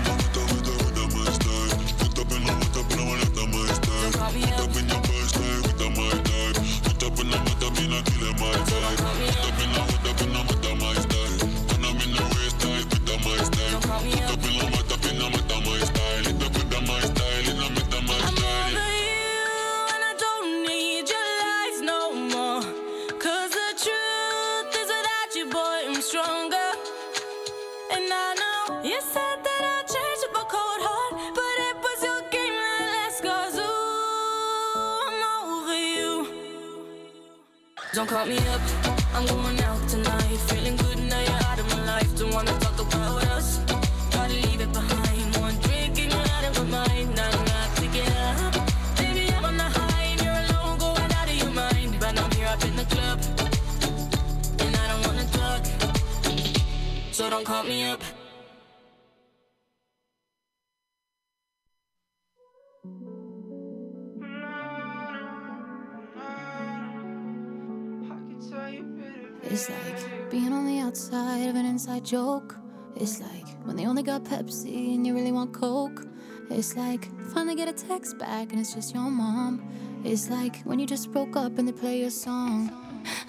[72.03, 72.57] Joke.
[72.95, 76.05] It's like when they only got Pepsi and you really want Coke.
[76.49, 79.61] It's like finally get a text back and it's just your mom.
[80.03, 82.71] It's like when you just broke up and they play your song.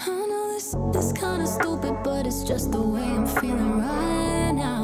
[0.00, 0.74] I know this
[1.04, 4.82] is kinda stupid, but it's just the way I'm feeling right now.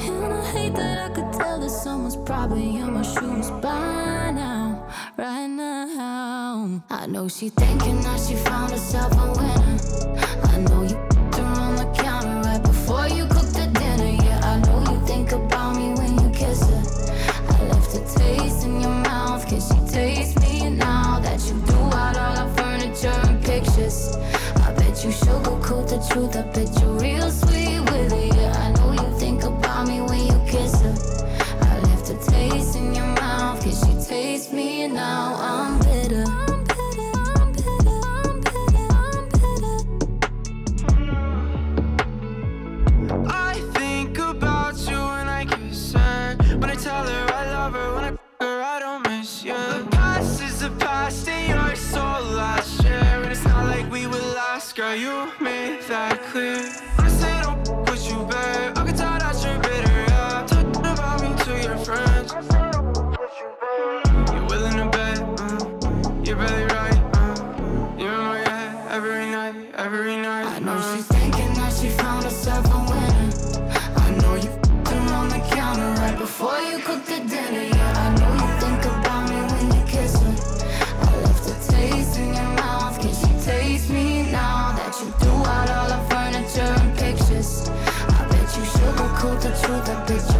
[0.00, 4.86] And I hate that I could tell that someone's probably in my shoes by now,
[5.16, 6.82] right now.
[6.90, 9.78] I know she thinking that she found herself a winner.
[10.52, 11.05] I know you
[26.16, 26.36] truth.
[26.36, 27.30] I bet you're real
[90.08, 90.35] you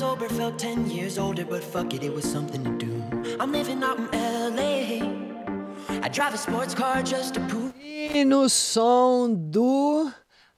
[0.00, 3.36] sober, felt 10 years older, but fuck it, it was something to do.
[3.38, 4.06] I'm living out in
[4.56, 4.80] LA.
[6.00, 7.74] I drive a sports car just to prove.
[7.78, 10.10] E no som do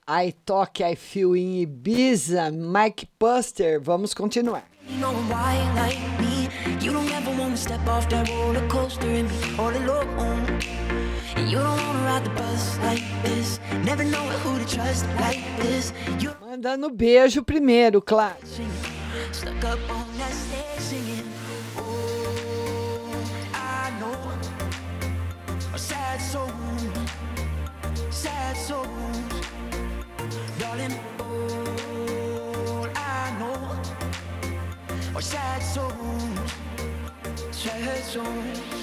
[0.07, 4.63] I Talk I Feel in Ibiza, Mike Buster, vamos continuar.
[4.87, 6.49] You know why like me.
[6.81, 10.47] You don't ever wanna step off that roller coaster and be all alone.
[11.35, 13.59] And you don't wanna ride the bus like this.
[13.83, 15.93] Never know who to trust like this.
[16.21, 18.37] You Mandando beijo primeiro, claro.
[19.43, 21.27] Stuck up on that stage singing.
[21.77, 23.11] Oh,
[23.53, 24.17] I know
[25.75, 26.53] a sad soul,
[28.11, 28.87] sad soul,
[30.61, 30.95] darling.
[31.19, 35.93] Oh, I know a sad soul,
[37.51, 38.82] sad soul.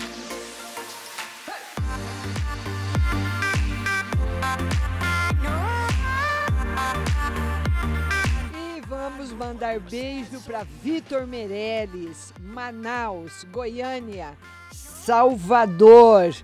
[9.10, 14.38] Vamos mandar beijo para Vitor Meirelles, Manaus, Goiânia,
[14.72, 16.36] Salvador,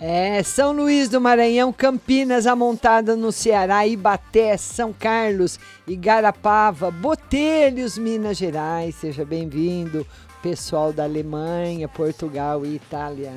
[0.00, 8.36] é, São Luís do Maranhão, Campinas, Amontada no Ceará, Ibaté, São Carlos, Igarapava, Botelhos, Minas
[8.36, 8.96] Gerais.
[8.96, 10.04] Seja bem-vindo,
[10.42, 13.32] pessoal da Alemanha, Portugal e Itália.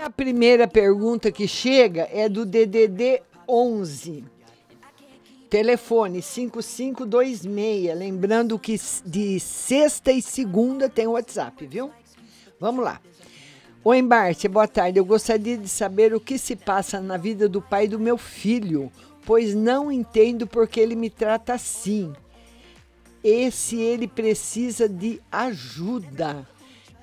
[0.00, 4.24] A primeira pergunta que chega é do DDD 11.
[5.50, 7.98] Telefone 5526.
[7.98, 11.90] Lembrando que de sexta e segunda tem WhatsApp, viu?
[12.60, 13.00] Vamos lá.
[13.82, 15.00] Oi, Márcia, boa tarde.
[15.00, 18.92] Eu gostaria de saber o que se passa na vida do pai do meu filho,
[19.24, 22.12] pois não entendo porque ele me trata assim.
[23.24, 26.46] E se ele precisa de ajuda.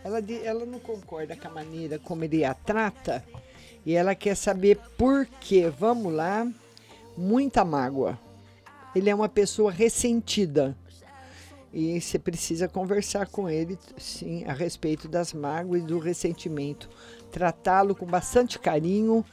[0.03, 3.23] Ela, ela não concorda com a maneira como ele a trata
[3.85, 5.69] e ela quer saber por quê.
[5.69, 6.47] Vamos lá.
[7.17, 8.19] Muita mágoa.
[8.95, 10.75] Ele é uma pessoa ressentida.
[11.71, 16.87] E você precisa conversar com ele, sim, a respeito das mágoas e do ressentimento.
[17.31, 19.25] Tratá-lo com bastante carinho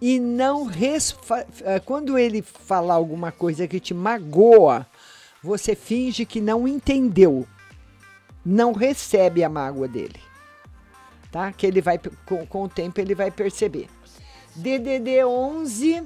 [0.00, 0.68] e não.
[0.70, 4.86] eh, Quando ele falar alguma coisa que te magoa,
[5.40, 7.46] você finge que não entendeu.
[8.44, 10.20] Não recebe a mágoa dele.
[11.30, 11.52] Tá?
[11.52, 13.88] Que ele vai, com, com o tempo, ele vai perceber.
[14.54, 16.04] DDD 11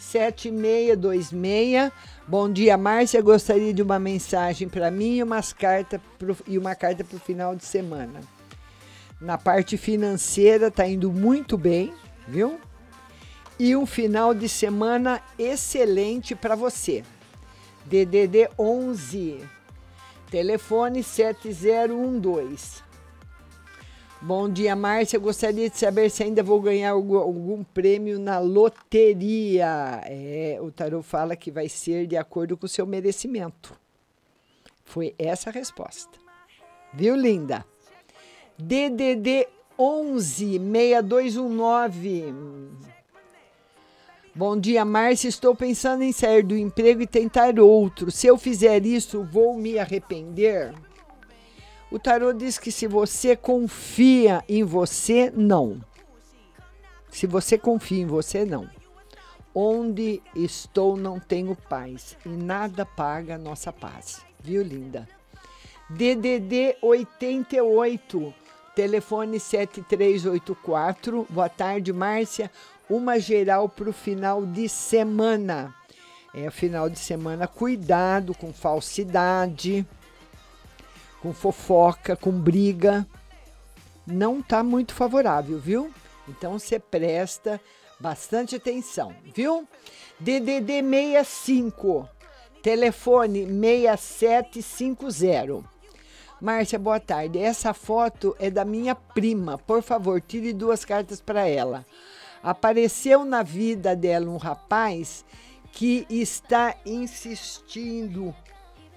[0.00, 1.92] 7626.
[2.26, 3.20] Bom dia, Márcia.
[3.20, 7.20] Gostaria de uma mensagem para mim e, umas carta pro, e uma carta para o
[7.20, 8.20] final de semana.
[9.20, 11.92] Na parte financeira está indo muito bem,
[12.26, 12.58] viu?
[13.58, 17.04] E um final de semana excelente para você.
[17.84, 19.40] DDD 11,
[20.30, 22.88] telefone 7012.
[24.22, 25.18] Bom dia, Márcia.
[25.18, 30.02] Gostaria de saber se ainda vou ganhar algum, algum prêmio na loteria.
[30.04, 33.74] É, o Tarô fala que vai ser de acordo com o seu merecimento.
[34.84, 36.18] Foi essa a resposta.
[36.92, 37.64] Viu, linda?
[38.58, 39.48] DDD
[39.78, 42.89] 11 6219.
[44.32, 45.28] Bom dia, Márcia.
[45.28, 48.12] Estou pensando em sair do emprego e tentar outro.
[48.12, 50.72] Se eu fizer isso, vou me arrepender?
[51.90, 55.80] O tarô diz que se você confia em você, não.
[57.10, 58.70] Se você confia em você, não.
[59.52, 62.16] Onde estou, não tenho paz.
[62.24, 64.24] E nada paga a nossa paz.
[64.38, 65.08] Viu, linda?
[65.90, 68.32] DDD 88,
[68.76, 71.26] telefone 7384.
[71.28, 72.48] Boa tarde, Márcia.
[72.90, 75.74] Uma geral para o final de semana.
[76.34, 79.86] É, final de semana, cuidado com falsidade
[81.20, 83.06] com fofoca, com briga.
[84.06, 85.92] não tá muito favorável, viu?
[86.26, 87.60] Então você presta
[87.98, 89.68] bastante atenção, viu?
[90.18, 92.08] DDD 65,
[92.62, 95.62] telefone 6750.
[96.40, 97.38] Márcia, boa tarde.
[97.38, 99.58] Essa foto é da minha prima.
[99.58, 101.84] Por favor, tire duas cartas para ela.
[102.42, 105.24] Apareceu na vida dela um rapaz
[105.72, 108.34] que está insistindo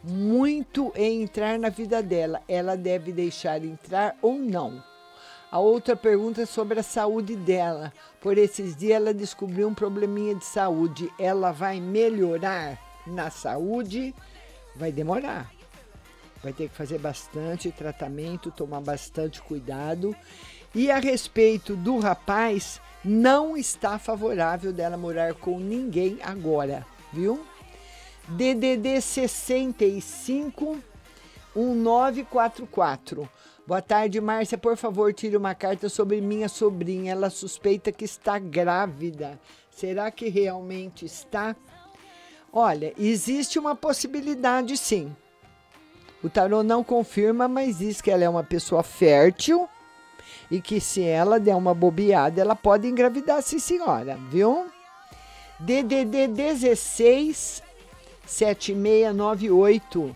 [0.04, 2.42] muito em entrar na vida dela.
[2.48, 4.84] Ela deve deixar entrar ou não?
[5.52, 7.94] A outra pergunta é sobre a saúde dela.
[8.20, 11.12] Por esses dias ela descobriu um probleminha de saúde.
[11.20, 14.16] Ela vai melhorar na saúde?
[14.76, 15.52] Vai demorar.
[16.42, 20.16] Vai ter que fazer bastante tratamento, tomar bastante cuidado.
[20.74, 27.46] E a respeito do rapaz, não está favorável dela morar com ninguém agora, viu?
[28.28, 30.78] DDD 65
[31.56, 33.30] 1944.
[33.68, 34.58] Boa tarde, Márcia.
[34.58, 37.12] Por favor, tire uma carta sobre minha sobrinha.
[37.12, 39.40] Ela suspeita que está grávida.
[39.70, 41.56] Será que realmente está?
[42.52, 45.16] Olha, existe uma possibilidade sim.
[46.24, 49.68] O tarô não confirma, mas diz que ela é uma pessoa fértil
[50.50, 54.68] e que se ela der uma bobeada, ela pode engravidar, sim, senhora, viu?
[55.60, 57.64] DDD 16
[58.26, 60.16] 7698.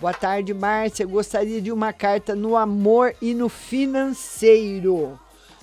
[0.00, 1.04] Boa tarde, Márcia.
[1.06, 5.18] Gostaria de uma carta no amor e no financeiro.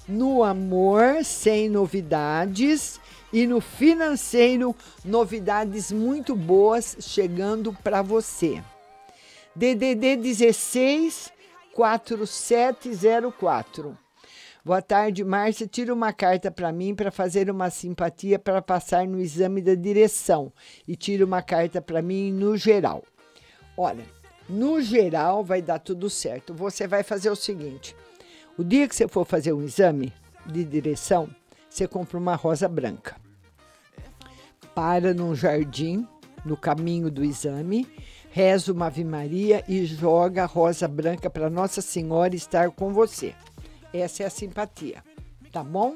[0.08, 3.00] No amor, sem novidades.
[3.32, 8.62] E no financeiro, novidades muito boas chegando para você.
[9.56, 11.32] DDD 16
[11.76, 13.96] 4704.
[14.64, 15.68] Boa tarde, Márcia.
[15.68, 20.54] Tira uma carta para mim para fazer uma simpatia para passar no exame da direção.
[20.88, 23.04] E tira uma carta para mim no geral.
[23.76, 24.06] Olha,
[24.48, 26.54] no geral vai dar tudo certo.
[26.54, 27.94] Você vai fazer o seguinte:
[28.58, 30.14] o dia que você for fazer um exame
[30.46, 31.30] de direção,
[31.70, 33.18] você compra uma rosa branca.
[34.74, 36.08] Para num jardim,
[36.46, 37.86] no caminho do exame
[38.36, 43.34] reza uma Ave Maria e joga a rosa branca para Nossa Senhora estar com você.
[43.94, 45.02] Essa é a simpatia,
[45.54, 45.96] tá bom?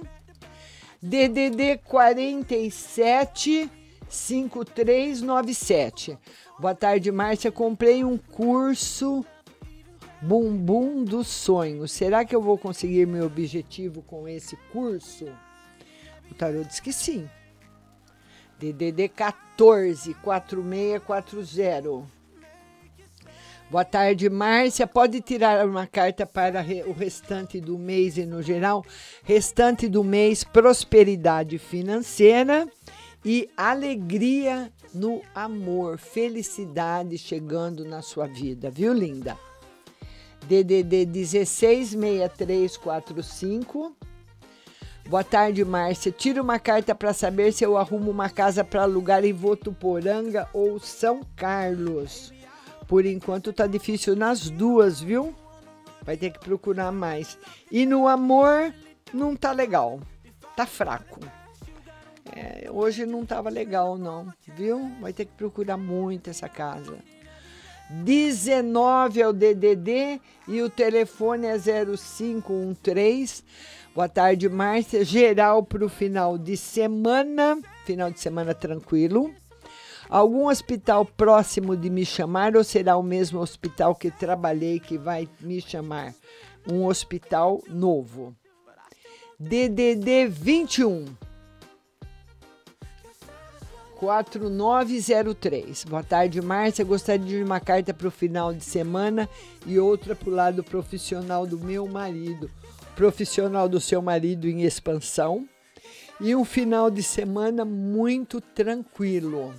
[1.01, 3.69] DDD 47
[4.07, 6.17] 5397.
[6.57, 7.51] Boa tarde, Márcia.
[7.51, 9.25] Comprei um curso
[10.21, 11.89] Bumbum do Sonho.
[11.89, 15.25] Será que eu vou conseguir meu objetivo com esse curso?
[16.31, 17.29] O tarô diz que sim.
[18.57, 22.18] DDD 14 4640.
[23.69, 24.87] Boa tarde, Márcia.
[24.87, 28.83] Pode tirar uma carta para o restante do mês e no geral?
[29.23, 32.67] Restante do mês, prosperidade financeira
[33.23, 39.37] e alegria no amor, felicidade chegando na sua vida, viu, linda?
[40.47, 43.95] DDD 166345.
[45.07, 46.11] Boa tarde, Márcia.
[46.11, 50.79] Tira uma carta para saber se eu arrumo uma casa para alugar em Votuporanga ou
[50.79, 52.38] São Carlos.
[52.89, 55.35] Por enquanto tá difícil nas duas, viu?
[56.03, 57.37] Vai ter que procurar mais.
[57.71, 58.73] E no amor,
[59.13, 59.99] não tá legal.
[60.55, 61.19] Tá fraco.
[62.35, 64.91] É, hoje não tava legal, não, viu?
[64.99, 66.97] Vai ter que procurar muito essa casa.
[67.91, 73.43] 19 é o DDD e o telefone é 0513.
[73.93, 75.05] Boa tarde, Márcia.
[75.05, 77.59] Geral para o final de semana.
[77.85, 79.31] Final de semana tranquilo.
[80.09, 85.29] Algum hospital próximo de me chamar ou será o mesmo hospital que trabalhei que vai
[85.39, 86.15] me chamar?
[86.67, 88.35] Um hospital novo.
[89.39, 91.05] DDD 21
[93.97, 95.83] 4903.
[95.83, 96.83] Boa tarde, Márcia.
[96.83, 99.29] Gostaria de uma carta para o final de semana
[99.63, 102.49] e outra para o lado profissional do meu marido.
[102.95, 105.47] Profissional do seu marido em expansão.
[106.19, 109.53] E um final de semana muito tranquilo.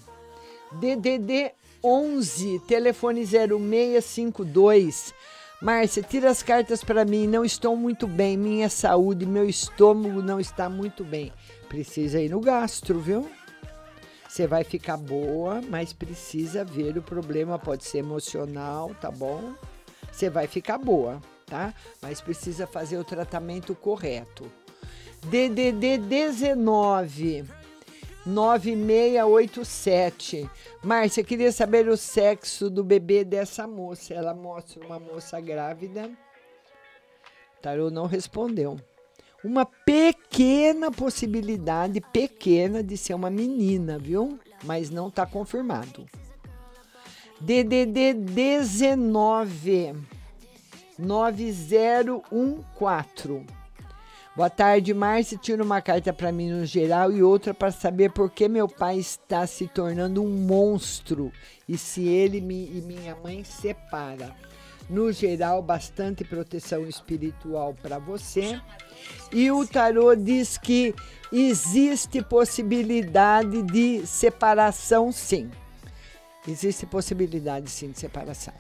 [0.73, 1.53] DDD
[1.83, 5.15] 11, telefone 0652.
[5.61, 7.27] Márcia, tira as cartas para mim.
[7.27, 8.37] Não estou muito bem.
[8.37, 11.33] Minha saúde, meu estômago não está muito bem.
[11.69, 13.31] Precisa ir no gastro, viu?
[14.29, 17.59] Você vai ficar boa, mas precisa ver o problema.
[17.59, 19.53] Pode ser emocional, tá bom?
[20.11, 21.75] Você vai ficar boa, tá?
[22.01, 24.51] Mas precisa fazer o tratamento correto.
[25.27, 27.45] DDD 19.
[28.27, 30.51] 9687.
[30.83, 34.13] Márcia, queria saber o sexo do bebê dessa moça.
[34.15, 36.11] Ela mostra uma moça grávida.
[37.63, 38.79] Tarô não respondeu.
[39.43, 44.39] Uma pequena possibilidade, pequena, de ser uma menina, viu?
[44.65, 46.05] Mas não está confirmado.
[47.41, 49.95] DDD 19
[50.99, 53.60] 9014.
[54.37, 55.37] Boa tarde, Márcia.
[55.37, 58.97] Tira uma carta para mim no geral e outra para saber por que meu pai
[58.97, 61.33] está se tornando um monstro
[61.69, 64.35] e se ele e minha mãe separa.
[64.89, 68.61] No geral, bastante proteção espiritual para você.
[69.33, 70.95] E o tarô diz que
[71.33, 75.51] existe possibilidade de separação, sim.
[76.47, 78.55] Existe possibilidade, sim, de separação.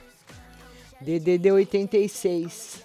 [1.01, 2.85] DDD 86.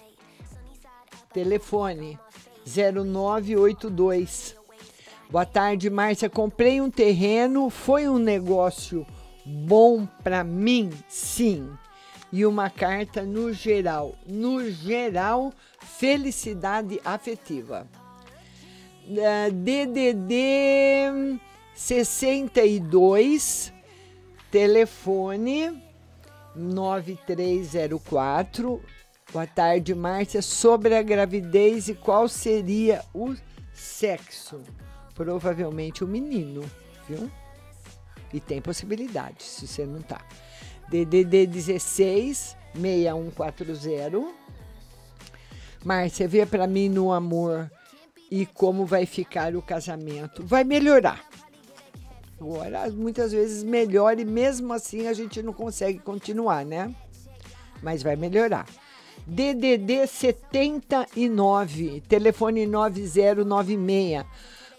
[1.32, 2.18] Telefone
[2.66, 4.56] 0982.
[5.30, 6.28] Boa tarde, Márcia.
[6.28, 9.06] Comprei um terreno, foi um negócio
[9.44, 10.90] bom para mim?
[11.08, 11.70] Sim.
[12.32, 14.16] E uma carta no geral.
[14.26, 17.86] No geral, felicidade afetiva.
[19.52, 21.38] DDD
[21.74, 23.72] 62,
[24.50, 25.80] telefone
[26.56, 28.82] 9304
[29.36, 30.40] Boa tarde, Márcia.
[30.40, 33.34] Sobre a gravidez e qual seria o
[33.70, 34.62] sexo?
[35.14, 36.64] Provavelmente o menino,
[37.06, 37.30] viu?
[38.32, 40.22] E tem possibilidade, se você não tá.
[40.88, 44.26] DDD 16 6140.
[45.84, 47.70] Márcia, vê para mim no amor
[48.30, 50.46] e como vai ficar o casamento.
[50.46, 51.22] Vai melhorar.
[52.40, 56.94] Agora, muitas vezes melhora e mesmo assim a gente não consegue continuar, né?
[57.82, 58.64] Mas vai melhorar.
[59.26, 64.24] DDD 79, telefone 9096.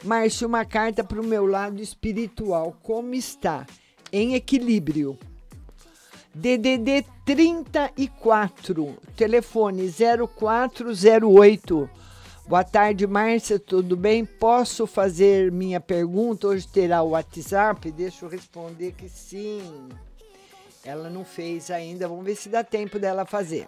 [0.06, 2.74] Márcio, uma carta para o meu lado espiritual.
[2.82, 3.68] Como está?
[4.10, 5.20] Em equilíbrio.
[6.34, 11.90] DDD 34, telefone 0408.
[12.48, 14.24] Boa tarde, Márcia, tudo bem?
[14.24, 16.48] Posso fazer minha pergunta?
[16.48, 17.92] Hoje terá o WhatsApp?
[17.92, 19.90] Deixa eu responder que sim.
[20.86, 23.68] Ela não fez ainda, vamos ver se dá tempo dela fazer.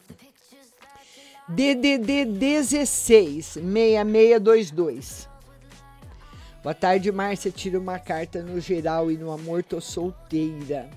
[1.50, 5.28] DDD 16 6622.
[6.62, 7.50] Boa tarde, Márcia.
[7.50, 10.88] Tira uma carta no geral e no amor, tô solteira.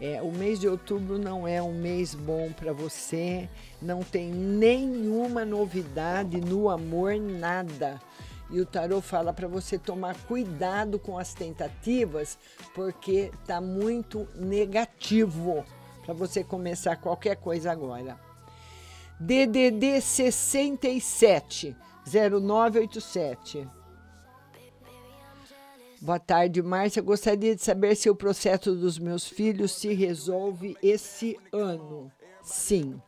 [0.00, 3.46] É, o mês de outubro não é um mês bom para você,
[3.82, 8.00] não tem nenhuma novidade no amor, nada.
[8.48, 12.38] E o tarô fala para você tomar cuidado com as tentativas,
[12.74, 15.62] porque tá muito negativo
[16.02, 18.29] para você começar qualquer coisa agora.
[19.20, 21.76] DDD 67
[22.06, 23.68] 0987.
[26.00, 27.02] Boa tarde, Márcia.
[27.02, 32.10] Gostaria de saber se o processo dos meus filhos se resolve esse ano.
[32.42, 32.98] Sim.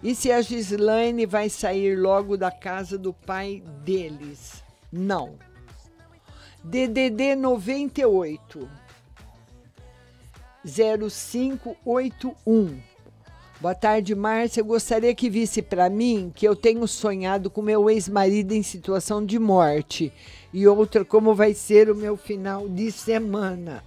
[0.00, 4.62] E se a Gislaine vai sair logo da casa do pai deles?
[4.92, 5.36] Não.
[6.62, 8.70] DDD 98
[10.64, 12.89] 0581.
[13.60, 14.62] Boa tarde, Márcia.
[14.62, 19.22] Eu gostaria que visse para mim que eu tenho sonhado com meu ex-marido em situação
[19.22, 20.10] de morte
[20.50, 23.84] e outra como vai ser o meu final de semana.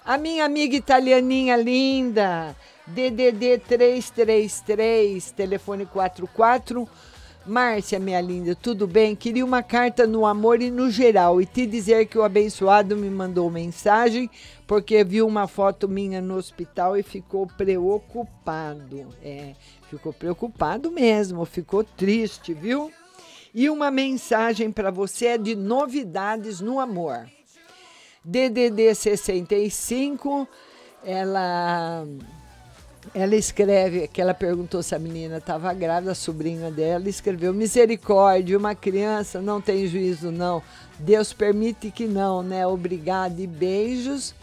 [0.05, 2.55] A minha amiga italianinha linda,
[2.87, 6.87] DDD 333, telefone 44.
[7.49, 9.17] Márcia, minha linda, tudo bem?
[9.17, 13.09] Queria uma carta no amor e no geral e te dizer que o abençoado me
[13.09, 14.29] mandou mensagem
[14.67, 19.09] porque viu uma foto minha no hospital e ficou preocupado.
[19.23, 19.55] É,
[19.89, 22.93] ficou preocupado mesmo, ficou triste, viu?
[23.55, 27.27] E uma mensagem para você é de novidades no amor.
[28.23, 30.47] DDD 65,
[31.03, 32.07] ela
[33.15, 38.59] ela escreve que ela perguntou se a menina estava grávida, a sobrinha dela escreveu: Misericórdia,
[38.59, 40.63] uma criança não tem juízo, não.
[40.99, 42.67] Deus permite que não, né?
[42.67, 44.35] Obrigada e beijos.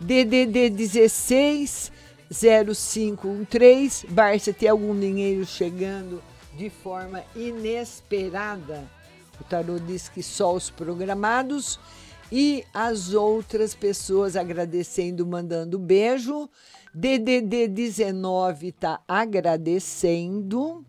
[0.00, 1.90] DDD 16
[2.30, 4.06] 0513.
[4.08, 6.22] Bárcia, tem algum dinheiro chegando
[6.56, 8.84] de forma inesperada?
[9.40, 11.78] O tarô diz que só os programados
[12.30, 16.50] e as outras pessoas agradecendo, mandando beijo.
[16.94, 20.84] DDD 19 tá agradecendo,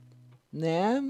[0.52, 1.02] né?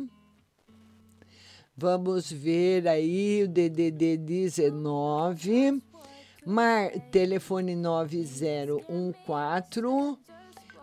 [1.76, 5.82] Vamos ver aí o DDD 19.
[6.46, 10.18] Mar, telefone 9014.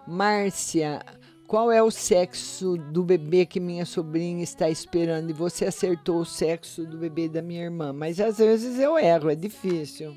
[0.07, 1.05] Márcia,
[1.47, 5.31] qual é o sexo do bebê que minha sobrinha está esperando?
[5.31, 9.31] E você acertou o sexo do bebê da minha irmã, mas às vezes eu erro,
[9.31, 10.17] é difícil.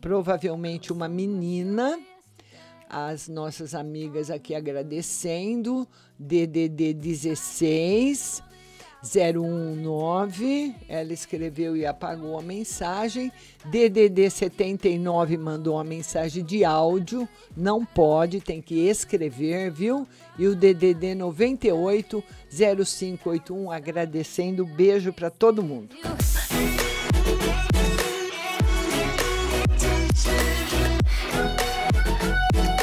[0.00, 1.98] Provavelmente uma menina
[2.92, 5.88] as nossas amigas aqui agradecendo.
[6.18, 8.42] DDD 16
[9.02, 13.32] 019, ela escreveu e apagou a mensagem.
[13.64, 20.06] DDD 79 mandou uma mensagem de áudio, não pode, tem que escrever, viu?
[20.38, 25.96] E o DDD 98 0581 agradecendo, beijo para todo mundo.